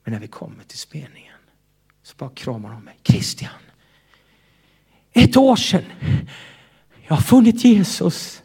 men 0.05 0.13
när 0.13 0.21
vi 0.21 0.27
kommer 0.27 0.65
till 0.65 0.79
spelningen 0.79 1.35
så 2.03 2.15
bara 2.19 2.31
kramar 2.31 2.71
hon 2.73 2.85
mig. 2.85 2.97
Christian, 3.03 3.51
ett 5.13 5.37
år 5.37 5.57
sedan. 5.57 5.85
Jag 7.09 7.15
har 7.15 7.23
funnit 7.23 7.65
Jesus. 7.65 8.43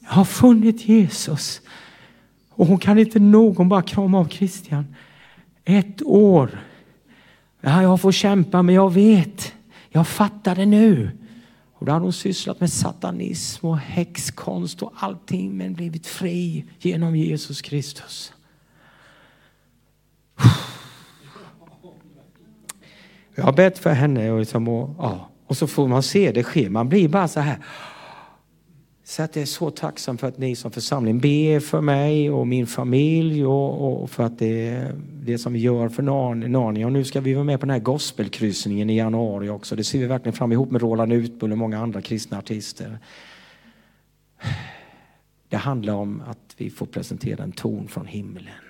Jag 0.00 0.10
har 0.10 0.24
funnit 0.24 0.88
Jesus. 0.88 1.60
Och 2.50 2.66
hon 2.66 2.78
kan 2.78 2.98
inte 2.98 3.18
någon 3.18 3.68
bara 3.68 3.82
krama 3.82 4.18
av 4.18 4.28
Christian. 4.28 4.94
Ett 5.64 6.02
år. 6.02 6.60
Ja, 7.60 7.82
jag 7.82 8.00
får 8.00 8.12
kämpa 8.12 8.62
men 8.62 8.74
jag 8.74 8.92
vet. 8.92 9.54
Jag 9.88 10.08
fattar 10.08 10.54
det 10.54 10.66
nu. 10.66 11.10
Och 11.78 11.86
då 11.86 11.92
hade 11.92 12.04
hon 12.04 12.12
sysslat 12.12 12.60
med 12.60 12.72
satanism 12.72 13.66
och 13.66 13.78
häxkonst 13.78 14.82
och 14.82 14.92
allting 14.96 15.56
men 15.56 15.74
blivit 15.74 16.06
fri 16.06 16.64
genom 16.78 17.16
Jesus 17.16 17.62
Kristus. 17.62 18.32
Jag 23.34 23.44
har 23.44 23.52
bett 23.52 23.78
för 23.78 23.92
henne 23.92 24.30
och, 24.30 24.38
liksom, 24.38 24.68
och, 24.68 24.94
ja, 24.98 25.28
och 25.46 25.56
så 25.56 25.66
får 25.66 25.88
man 25.88 26.02
se 26.02 26.32
det 26.32 26.44
ske. 26.44 26.70
Man 26.70 26.88
blir 26.88 27.08
bara 27.08 27.28
så 27.28 27.40
här. 27.40 27.58
Så 29.08 29.22
att 29.22 29.36
jag 29.36 29.42
är 29.42 29.46
så 29.46 29.70
tacksam 29.70 30.18
för 30.18 30.28
att 30.28 30.38
ni 30.38 30.56
som 30.56 30.70
församling 30.70 31.18
ber 31.18 31.60
för 31.60 31.80
mig 31.80 32.30
och 32.30 32.46
min 32.46 32.66
familj 32.66 33.46
och, 33.46 34.02
och 34.02 34.10
för 34.10 34.22
att 34.22 34.38
det, 34.38 34.92
det 35.22 35.38
som 35.38 35.52
vi 35.52 35.58
gör 35.58 35.88
för 35.88 36.02
Narnia. 36.48 36.86
Och 36.86 36.92
nu 36.92 37.04
ska 37.04 37.20
vi 37.20 37.34
vara 37.34 37.44
med 37.44 37.60
på 37.60 37.66
den 37.66 37.72
här 37.72 37.80
gospelkryssningen 37.80 38.90
i 38.90 38.96
januari 38.96 39.48
också. 39.48 39.76
Det 39.76 39.84
ser 39.84 39.98
vi 39.98 40.06
verkligen 40.06 40.32
fram 40.32 40.52
emot 40.52 40.70
med 40.70 40.80
Roland 40.80 41.12
Utbull 41.12 41.52
och 41.52 41.58
många 41.58 41.78
andra 41.78 42.02
kristna 42.02 42.38
artister. 42.38 42.98
Det 45.48 45.56
handlar 45.56 45.94
om 45.94 46.22
att 46.26 46.54
vi 46.56 46.70
får 46.70 46.86
presentera 46.86 47.44
en 47.44 47.52
ton 47.52 47.88
från 47.88 48.06
himlen. 48.06 48.64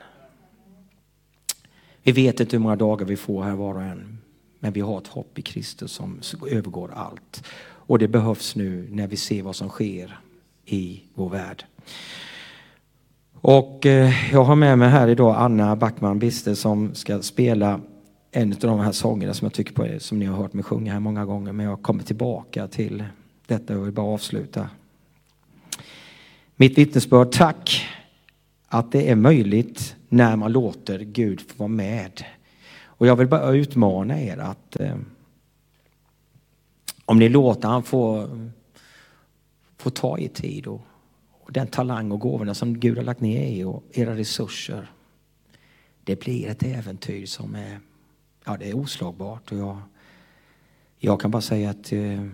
Vi 2.03 2.13
vet 2.13 2.41
inte 2.41 2.57
hur 2.57 2.63
många 2.63 2.77
dagar 2.77 3.07
vi 3.07 3.17
får 3.17 3.43
här 3.43 3.55
var 3.55 3.75
och 3.75 3.83
en. 3.83 4.19
Men 4.59 4.73
vi 4.73 4.81
har 4.81 4.99
ett 4.99 5.07
hopp 5.07 5.39
i 5.39 5.43
Kristus 5.43 5.93
som 5.93 6.21
övergår 6.51 6.91
allt. 6.95 7.45
Och 7.61 7.99
det 7.99 8.09
behövs 8.09 8.57
nu 8.57 8.89
när 8.91 9.07
vi 9.07 9.17
ser 9.17 9.43
vad 9.43 9.57
som 9.57 9.69
sker 9.69 10.19
i 10.69 11.03
vår 11.15 11.29
värld. 11.29 11.65
Och 13.41 13.87
eh, 13.87 14.33
jag 14.33 14.45
har 14.45 14.57
med 14.57 14.79
mig 14.79 14.89
här 14.89 15.09
idag 15.09 15.37
Anna 15.39 15.77
Backman 15.77 16.19
Biste 16.19 16.57
som 16.57 16.95
ska 16.95 17.23
spela 17.23 17.81
en 18.31 18.53
av 18.53 18.59
de 18.59 18.81
här 18.81 18.93
sångerna 18.93 19.35
som 19.35 19.45
jag 19.45 19.53
tycker 19.53 19.73
på, 19.73 20.01
som 20.01 20.19
ni 20.19 20.25
har 20.25 20.37
hört 20.37 20.53
mig 20.53 20.65
sjunga 20.65 20.93
här 20.93 21.01
många 21.01 21.25
gånger. 21.25 21.53
Men 21.53 21.67
jag 21.67 21.83
kommer 21.83 22.03
tillbaka 22.03 22.67
till 22.67 23.05
detta 23.47 23.79
och 23.79 23.87
vill 23.87 23.93
bara 23.93 24.07
avsluta. 24.07 24.71
Mitt 26.57 26.79
vittnesbörd, 26.79 27.33
tack 27.33 27.87
att 28.69 28.93
det 28.93 29.11
är 29.11 29.17
möjligt 29.17 29.97
när 30.09 30.37
man 30.37 30.53
låter 30.53 30.99
Gud 30.99 31.41
få 31.41 31.55
vara 31.57 31.69
med 31.69 32.25
och 32.85 33.07
jag 33.07 33.17
vill 33.17 33.29
bara 33.29 33.51
utmana 33.53 34.21
er 34.21 34.39
att 34.39 34.81
eh, 34.81 34.97
om 37.05 37.19
ni 37.19 37.29
låter 37.29 37.69
han 37.69 37.83
få, 37.83 38.29
få 39.79 39.91
ta 39.91 40.19
er 40.19 40.29
tid 40.29 40.67
och, 40.67 40.81
och 41.31 41.53
den 41.53 41.67
talang 41.67 42.13
och 42.13 42.21
gåvorna 42.21 42.55
som 42.55 42.81
Gud 42.81 42.97
har 42.97 43.05
lagt 43.05 43.21
ner 43.21 43.47
i 43.47 43.65
och 43.65 43.85
era 43.93 44.17
resurser. 44.17 44.91
Det 46.05 46.21
blir 46.21 46.49
ett 46.49 46.63
äventyr 46.63 47.27
som 47.27 47.55
är, 47.55 47.81
ja, 48.45 48.57
det 48.57 48.71
är 48.71 48.77
oslagbart. 48.77 49.53
Och 49.53 49.59
jag, 49.59 49.79
jag 50.99 51.21
kan 51.21 51.31
bara 51.31 51.43
säga 51.43 51.71
att 51.71 51.93
eh, 51.93 52.25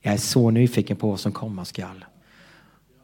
jag 0.00 0.14
är 0.14 0.16
så 0.16 0.50
nyfiken 0.50 0.96
på 0.96 1.10
vad 1.10 1.20
som 1.20 1.32
komma 1.32 1.64
skall. 1.64 2.04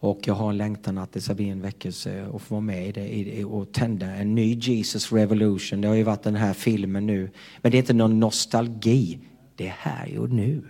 Och 0.00 0.20
jag 0.24 0.34
har 0.34 0.50
en 0.50 0.56
längtan 0.56 0.98
att 0.98 1.12
det 1.12 1.20
ska 1.20 1.34
bli 1.34 1.48
en 1.48 1.60
väckelse 1.60 2.26
och 2.26 2.42
få 2.42 2.54
vara 2.54 2.60
med 2.60 2.96
i 2.96 3.24
det 3.24 3.44
och 3.44 3.72
tända 3.72 4.06
en 4.06 4.34
ny 4.34 4.54
Jesus 4.54 5.12
Revolution. 5.12 5.80
Det 5.80 5.88
har 5.88 5.94
ju 5.94 6.02
varit 6.02 6.22
den 6.22 6.34
här 6.34 6.54
filmen 6.54 7.06
nu. 7.06 7.30
Men 7.62 7.72
det 7.72 7.76
är 7.76 7.78
inte 7.78 7.92
någon 7.92 8.20
nostalgi. 8.20 9.18
Det 9.56 9.66
är 9.66 9.74
här 9.78 10.18
och 10.18 10.30
nu. 10.30 10.62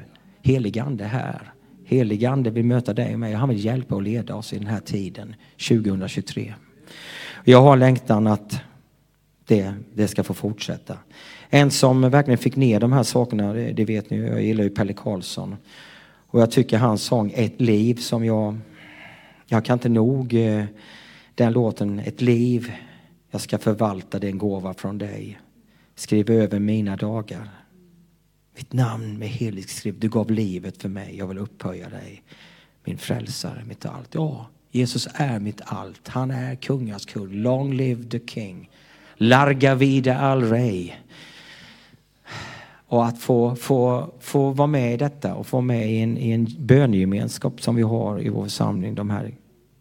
Heligande 0.43 1.05
är 1.05 1.09
här. 1.09 1.53
Heligande 1.85 2.51
vill 2.51 2.65
möta 2.65 2.95
dig 2.95 3.13
och 3.13 3.21
mig. 3.21 3.33
Han 3.33 3.49
vill 3.49 3.65
hjälpa 3.65 3.95
och 3.95 4.03
leda 4.03 4.35
oss 4.35 4.53
i 4.53 4.59
den 4.59 4.67
här 4.67 4.81
tiden, 4.81 5.35
2023. 5.69 6.55
Jag 7.45 7.63
har 7.63 7.77
längtan 7.77 8.27
att 8.27 8.61
det, 9.47 9.75
det 9.95 10.09
ska 10.09 10.23
få 10.23 10.35
fortsätta. 10.35 10.99
En 11.51 11.71
som 11.71 12.11
verkligen 12.11 12.39
fick 12.39 12.57
ner 12.57 12.81
de 12.81 12.93
här 12.93 13.03
sakerna, 13.03 13.53
det, 13.53 13.73
det 13.73 13.85
vet 13.85 14.11
ni, 14.11 14.19
jag 14.19 14.43
gillar 14.43 14.65
ju 14.65 14.71
Pelle 14.71 14.93
Karlsson. 14.93 15.57
Och 16.27 16.41
jag 16.41 16.51
tycker 16.51 16.79
hans 16.79 17.03
sång 17.03 17.33
Ett 17.35 17.61
liv 17.61 17.95
som 17.95 18.25
jag 18.25 18.59
jag 19.53 19.65
kan 19.65 19.75
inte 19.75 19.89
nog 19.89 20.35
eh, 20.35 20.65
den 21.35 21.53
låten, 21.53 21.99
ett 21.99 22.21
liv, 22.21 22.73
jag 23.31 23.41
ska 23.41 23.59
förvalta 23.59 24.19
den 24.19 24.39
gåva 24.39 24.75
från 24.75 24.99
dig. 24.99 25.41
Skriv 25.95 26.31
över 26.31 26.59
mina 26.59 26.97
dagar. 26.97 27.49
Mitt 28.57 28.73
namn 28.73 29.19
med 29.19 29.29
helig 29.29 29.71
skrift. 29.71 30.01
Du 30.01 30.09
gav 30.09 30.31
livet 30.31 30.83
för 30.83 30.89
mig. 30.89 31.17
Jag 31.17 31.27
vill 31.27 31.39
upphöja 31.39 31.89
dig. 31.89 32.23
Min 32.85 32.99
frälsare, 32.99 33.65
mitt 33.65 33.87
allt. 33.87 34.15
Ja, 34.15 34.47
Jesus 34.71 35.09
är 35.15 35.39
mitt 35.39 35.61
allt. 35.65 36.09
Han 36.09 36.31
är 36.31 36.55
kungars 36.55 37.07
kung. 37.07 37.33
Long 37.33 37.75
live 37.75 38.05
the 38.05 38.21
king. 38.27 38.71
Larga 39.17 39.75
vida 39.75 40.21
al 40.21 40.43
rey. 40.43 40.93
Och 42.87 43.07
att 43.07 43.19
få, 43.19 43.57
få, 43.57 44.13
få 44.21 44.51
vara 44.51 44.67
med 44.67 44.95
i 44.95 44.97
detta 44.97 45.35
och 45.35 45.47
få 45.47 45.61
med 45.61 45.93
i 45.93 46.01
en, 46.01 46.19
i 46.19 46.31
en 46.31 46.47
bönegemenskap 46.59 47.63
som 47.63 47.77
vi 47.77 47.83
har 47.83 48.27
i 48.27 48.29
vår 48.29 48.45
församling 48.45 48.95
de 48.95 49.11
här 49.11 49.35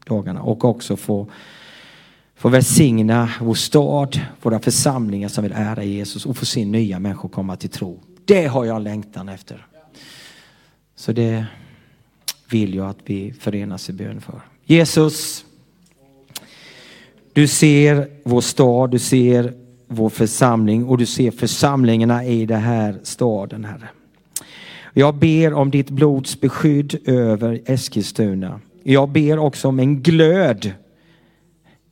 dagarna. 0.06 0.42
Och 0.42 0.66
också 0.66 0.98
få, 0.98 1.28
få 2.36 2.50
välsigna 2.50 3.30
vår 3.42 3.54
stad, 3.54 4.20
våra 4.42 4.60
församlingar 4.60 5.30
som 5.30 5.44
vill 5.44 5.54
ära 5.56 5.84
Jesus 5.84 6.26
och 6.26 6.38
få 6.38 6.46
se 6.46 6.66
nya 6.66 7.00
människor 7.00 7.30
komma 7.30 7.56
till 7.56 7.70
tro. 7.70 8.00
Det 8.32 8.48
har 8.48 8.66
jag 8.66 8.82
längtan 8.82 9.30
efter. 9.30 9.66
Så 10.96 11.12
det 11.12 11.46
vill 12.50 12.76
jag 12.76 12.90
att 12.90 12.98
vi 13.06 13.34
förenas 13.34 13.90
i 13.90 13.94
bön 13.94 14.22
för. 14.22 14.42
Jesus, 14.64 15.46
du 17.34 17.48
ser 17.48 18.10
vår 18.24 18.42
stad, 18.42 18.92
du 18.92 19.00
ser 19.00 19.54
vår 19.88 20.10
församling 20.10 20.86
och 20.86 20.98
du 20.98 21.06
ser 21.06 21.32
församlingarna 21.32 22.26
i 22.26 22.46
den 22.46 22.62
här 22.62 23.00
staden, 23.04 23.66
Herre. 23.66 23.90
Jag 24.94 25.16
ber 25.16 25.54
om 25.54 25.72
ditt 25.72 25.90
blods 25.90 26.42
beskydd 26.42 27.00
över 27.06 27.62
Eskilstuna. 27.66 28.60
Jag 28.84 29.10
ber 29.10 29.40
också 29.40 29.68
om 29.68 29.80
en 29.80 30.02
glöd, 30.02 30.74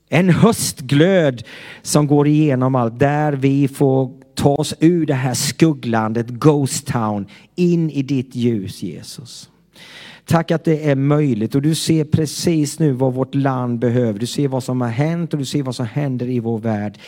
en 0.09 0.29
höstglöd 0.29 1.43
som 1.81 2.07
går 2.07 2.27
igenom 2.27 2.75
allt, 2.75 2.99
där 2.99 3.33
vi 3.33 3.67
får 3.67 4.18
ta 4.39 4.55
oss 4.55 4.75
ur 4.79 5.05
det 5.05 5.13
här 5.13 5.33
skugglandet, 5.33 6.27
Ghost 6.27 6.87
Town, 6.87 7.25
in 7.55 7.89
i 7.89 8.03
ditt 8.03 8.35
ljus 8.35 8.83
Jesus. 8.83 9.49
Tack 10.25 10.51
att 10.51 10.63
det 10.63 10.89
är 10.89 10.95
möjligt 10.95 11.55
och 11.55 11.61
du 11.61 11.75
ser 11.75 12.03
precis 12.05 12.79
nu 12.79 12.91
vad 12.91 13.13
vårt 13.13 13.35
land 13.35 13.79
behöver. 13.79 14.19
Du 14.19 14.25
ser 14.25 14.47
vad 14.47 14.63
som 14.63 14.81
har 14.81 14.89
hänt 14.89 15.33
och 15.33 15.39
du 15.39 15.45
ser 15.45 15.63
vad 15.63 15.75
som 15.75 15.85
händer 15.85 16.29
i 16.29 16.39
vår 16.39 16.57
värld. 16.59 16.99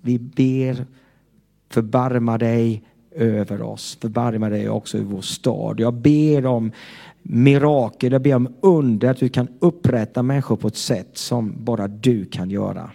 Vi 0.00 0.18
ber, 0.18 0.86
förbarma 1.70 2.38
dig 2.38 2.82
över 3.14 3.62
oss. 3.62 3.98
Förbarma 4.00 4.48
dig 4.48 4.68
också 4.68 4.98
över 4.98 5.06
vår 5.06 5.20
stad. 5.20 5.80
Jag 5.80 5.94
ber 5.94 6.46
om 6.46 6.72
mirakel, 7.22 8.12
jag 8.12 8.22
ber 8.22 8.34
om 8.34 8.54
under, 8.60 9.08
att 9.10 9.18
du 9.18 9.28
kan 9.28 9.48
upprätta 9.58 10.22
människor 10.22 10.56
på 10.56 10.68
ett 10.68 10.76
sätt 10.76 11.10
som 11.12 11.54
bara 11.64 11.88
du 11.88 12.24
kan 12.24 12.50
göra. 12.50 12.90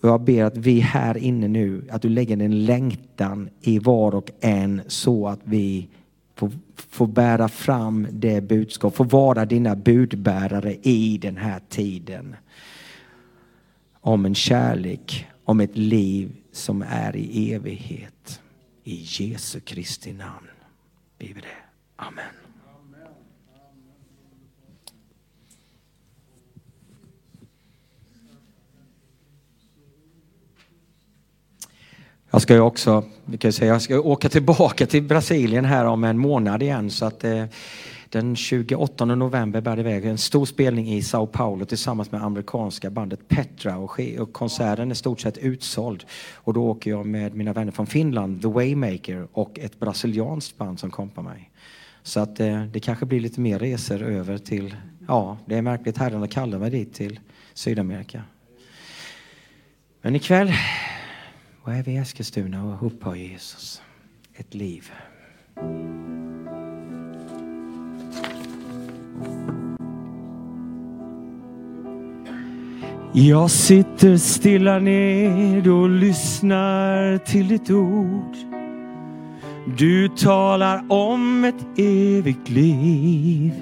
Och 0.00 0.08
jag 0.08 0.20
ber 0.20 0.44
att 0.44 0.56
vi 0.56 0.80
här 0.80 1.16
inne 1.16 1.48
nu, 1.48 1.84
att 1.90 2.02
du 2.02 2.08
lägger 2.08 2.42
en 2.42 2.64
längtan 2.64 3.50
i 3.60 3.78
var 3.78 4.14
och 4.14 4.30
en 4.40 4.82
så 4.86 5.28
att 5.28 5.40
vi 5.44 5.88
får, 6.34 6.50
får 6.76 7.06
bära 7.06 7.48
fram 7.48 8.06
det 8.10 8.40
budskap, 8.40 8.96
får 8.96 9.04
vara 9.04 9.44
dina 9.44 9.76
budbärare 9.76 10.76
i 10.82 11.18
den 11.18 11.36
här 11.36 11.60
tiden. 11.68 12.36
Om 14.00 14.26
en 14.26 14.34
kärlek, 14.34 15.26
om 15.44 15.60
ett 15.60 15.76
liv 15.76 16.36
som 16.52 16.84
är 16.88 17.16
i 17.16 17.52
evighet. 17.52 18.40
I 18.84 19.04
Jesu 19.04 19.60
Kristi 19.60 20.12
namn 20.12 20.46
ber 21.18 21.26
vi 21.26 21.34
det. 21.34 21.62
Amen. 21.96 22.39
Jag 32.32 32.42
ska 32.42 32.54
ju 32.54 32.60
också, 32.60 33.04
vi 33.24 33.38
kan 33.38 33.52
säga, 33.52 33.72
jag 33.72 33.82
ska 33.82 34.00
åka 34.00 34.28
tillbaka 34.28 34.86
till 34.86 35.02
Brasilien 35.02 35.64
här 35.64 35.84
om 35.84 36.04
en 36.04 36.18
månad 36.18 36.62
igen 36.62 36.90
så 36.90 37.04
att 37.04 37.24
eh, 37.24 37.44
den 38.08 38.36
28 38.36 39.04
november 39.04 39.60
bär 39.60 39.76
det 39.76 39.80
iväg 39.80 40.04
en 40.04 40.18
stor 40.18 40.46
spelning 40.46 40.92
i 40.92 41.02
Sao 41.02 41.26
Paulo 41.26 41.64
tillsammans 41.64 42.12
med 42.12 42.22
amerikanska 42.22 42.90
bandet 42.90 43.28
Petra 43.28 43.76
och, 43.76 44.00
och 44.18 44.32
konserten 44.32 44.90
är 44.90 44.94
stort 44.94 45.20
sett 45.20 45.38
utsåld. 45.38 46.04
Och 46.34 46.54
då 46.54 46.66
åker 46.66 46.90
jag 46.90 47.06
med 47.06 47.34
mina 47.34 47.52
vänner 47.52 47.72
från 47.72 47.86
Finland, 47.86 48.42
The 48.42 48.48
Waymaker 48.48 49.28
och 49.32 49.58
ett 49.58 49.80
brasilianskt 49.80 50.58
band 50.58 50.80
som 50.80 50.90
kompar 50.90 51.22
mig. 51.22 51.50
Så 52.02 52.20
att 52.20 52.40
eh, 52.40 52.62
det 52.62 52.80
kanske 52.80 53.06
blir 53.06 53.20
lite 53.20 53.40
mer 53.40 53.58
resor 53.58 54.02
över 54.02 54.38
till, 54.38 54.76
ja 55.08 55.38
det 55.46 55.54
är 55.54 55.62
märkligt, 55.62 55.98
herrarna 55.98 56.28
kallar 56.28 56.58
mig 56.58 56.70
dit 56.70 56.94
till 56.94 57.20
Sydamerika. 57.54 58.22
Men 60.02 60.16
ikväll 60.16 60.52
och 61.62 61.72
är 61.72 61.82
vi 61.82 61.92
i 61.92 61.96
Eskilstuna 61.96 62.64
och 62.64 62.86
upphöjer 62.86 63.28
Jesus 63.28 63.82
ett 64.34 64.54
liv. 64.54 64.92
Jag 73.12 73.50
sitter 73.50 74.16
stilla 74.16 74.78
ned 74.78 75.68
och 75.68 75.88
lyssnar 75.88 77.18
till 77.18 77.48
ditt 77.48 77.70
ord. 77.70 78.36
Du 79.78 80.08
talar 80.08 80.84
om 80.88 81.44
ett 81.44 81.78
evigt 81.78 82.48
liv. 82.48 83.52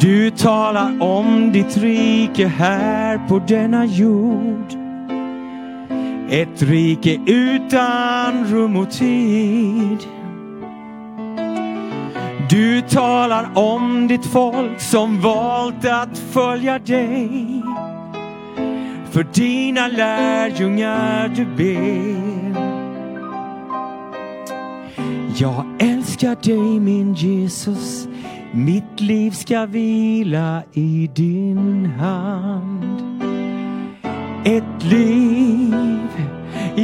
Du 0.00 0.30
talar 0.30 1.02
om 1.02 1.52
ditt 1.52 1.76
rike 1.76 2.46
här 2.46 3.28
på 3.28 3.38
denna 3.38 3.84
jord. 3.84 4.79
Ett 6.32 6.62
rike 6.62 7.20
utan 7.26 8.46
rum 8.46 8.76
och 8.76 8.90
tid. 8.90 9.98
Du 12.50 12.80
talar 12.80 13.50
om 13.54 14.08
ditt 14.08 14.26
folk 14.26 14.80
som 14.80 15.20
valt 15.20 15.84
att 15.84 16.18
följa 16.18 16.78
dig. 16.78 17.62
För 19.10 19.26
dina 19.32 19.88
lärjungar 19.88 21.28
du 21.28 21.44
ber. 21.44 22.60
Jag 25.36 25.64
älskar 25.78 26.36
dig 26.42 26.80
min 26.80 27.14
Jesus. 27.14 28.08
Mitt 28.52 29.00
liv 29.00 29.30
ska 29.30 29.66
vila 29.66 30.62
i 30.72 31.10
din 31.14 31.86
hand. 31.86 33.10
Ett 34.44 34.84
liv 34.84 36.09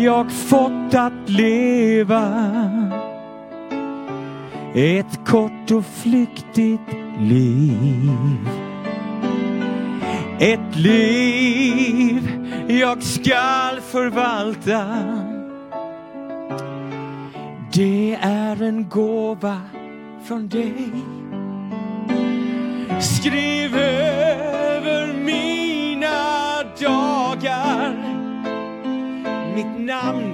jag 0.03 0.33
fått 0.33 0.95
att 0.95 1.29
leva. 1.31 2.53
Ett 4.75 5.27
kort 5.27 5.71
och 5.71 5.87
flyktigt 5.87 6.81
liv. 7.21 8.49
Ett 10.41 10.77
liv 10.77 12.31
jag 12.69 13.03
skall 13.03 13.81
förvalta. 13.81 14.87
Det 17.73 18.19
är 18.21 18.63
en 18.63 18.89
gåva 18.89 19.61
från 20.25 20.49
dig. 20.49 20.91
Skriv 23.01 23.77
mitt 29.57 29.81
namn 29.81 30.33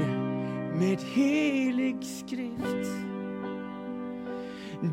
med 0.79 0.99
helig 1.15 1.97
skrift. 2.03 2.89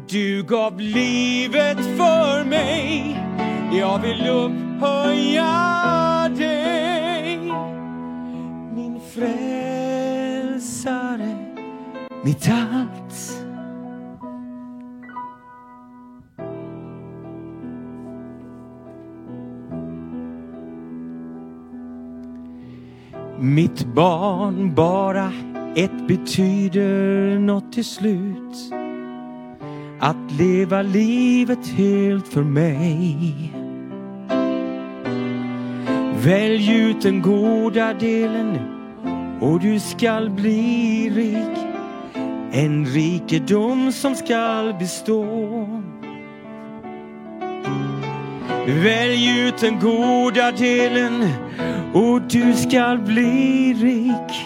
Du 0.10 0.44
gav 0.44 0.80
livet 0.80 1.78
för 1.78 2.46
mig, 2.46 3.18
jag 3.72 4.00
vill 4.00 4.28
upphöja 4.28 5.52
dig. 6.38 7.38
Min 8.76 9.00
frälsare, 9.14 10.58
mitt 12.24 12.50
allt. 12.50 13.49
Mitt 23.42 23.86
barn, 23.86 24.76
bara 24.76 25.32
ett 25.76 26.08
betyder 26.08 27.40
något 27.40 27.74
till 27.74 27.86
slut. 27.86 28.74
Att 30.00 30.32
leva 30.40 30.82
livet 30.82 31.68
helt 31.68 32.28
för 32.28 32.44
mig. 32.44 33.34
Välj 36.24 36.76
ut 36.76 37.02
den 37.02 37.22
goda 37.22 37.94
delen 37.94 38.60
och 39.42 39.60
du 39.60 39.80
skall 39.80 40.30
bli 40.30 41.10
rik. 41.10 41.60
En 42.52 42.86
rikedom 42.86 43.92
som 43.92 44.16
skall 44.16 44.74
bestå. 44.74 45.26
Välj 48.68 49.40
ut 49.40 49.58
den 49.58 49.80
goda 49.80 50.52
delen 50.52 51.24
och 51.94 52.22
du 52.22 52.54
skall 52.54 52.98
bli 52.98 53.74
rik. 53.74 54.46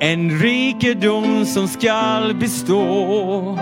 en 0.00 0.30
rikedom 0.30 1.46
som 1.46 1.68
skall 1.68 2.34
bestå. 2.34 3.58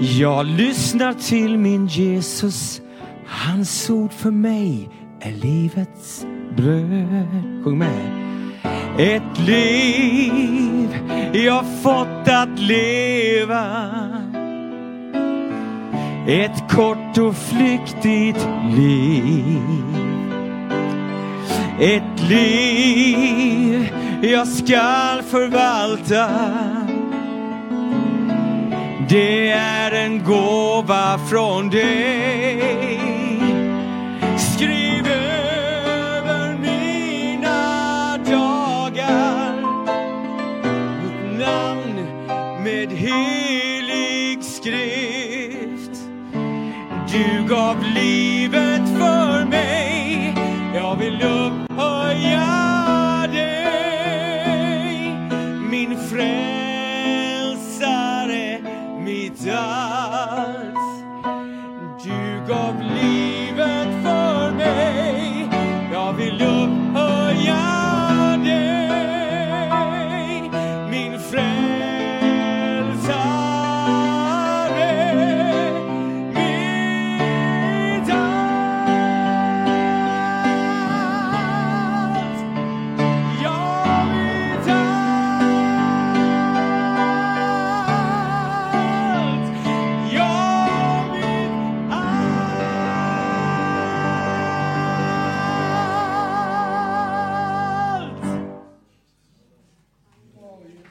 Jag 0.00 0.46
lyssnar 0.46 1.12
till 1.12 1.58
min 1.58 1.86
Jesus, 1.86 2.80
hans 3.26 3.90
ord 3.90 4.12
för 4.12 4.30
mig 4.30 4.88
är 5.20 5.32
livets 5.32 6.26
bröd. 6.56 7.62
Sjung 7.64 7.78
med. 7.78 8.26
Ett 8.98 9.38
liv 9.46 10.88
jag 11.32 11.64
fått 11.82 12.28
att 12.28 12.58
leva. 12.58 13.92
Ett 16.28 16.70
kort 16.70 17.18
och 17.18 17.36
flyktigt 17.36 18.48
liv. 18.76 20.15
Ett 21.80 22.28
liv 22.28 23.92
jag 24.22 24.48
skall 24.48 25.22
förvalta. 25.22 26.28
Det 29.08 29.50
är 29.50 29.92
en 29.92 30.24
gåva 30.24 31.18
från 31.30 31.70
dig. 31.70 32.65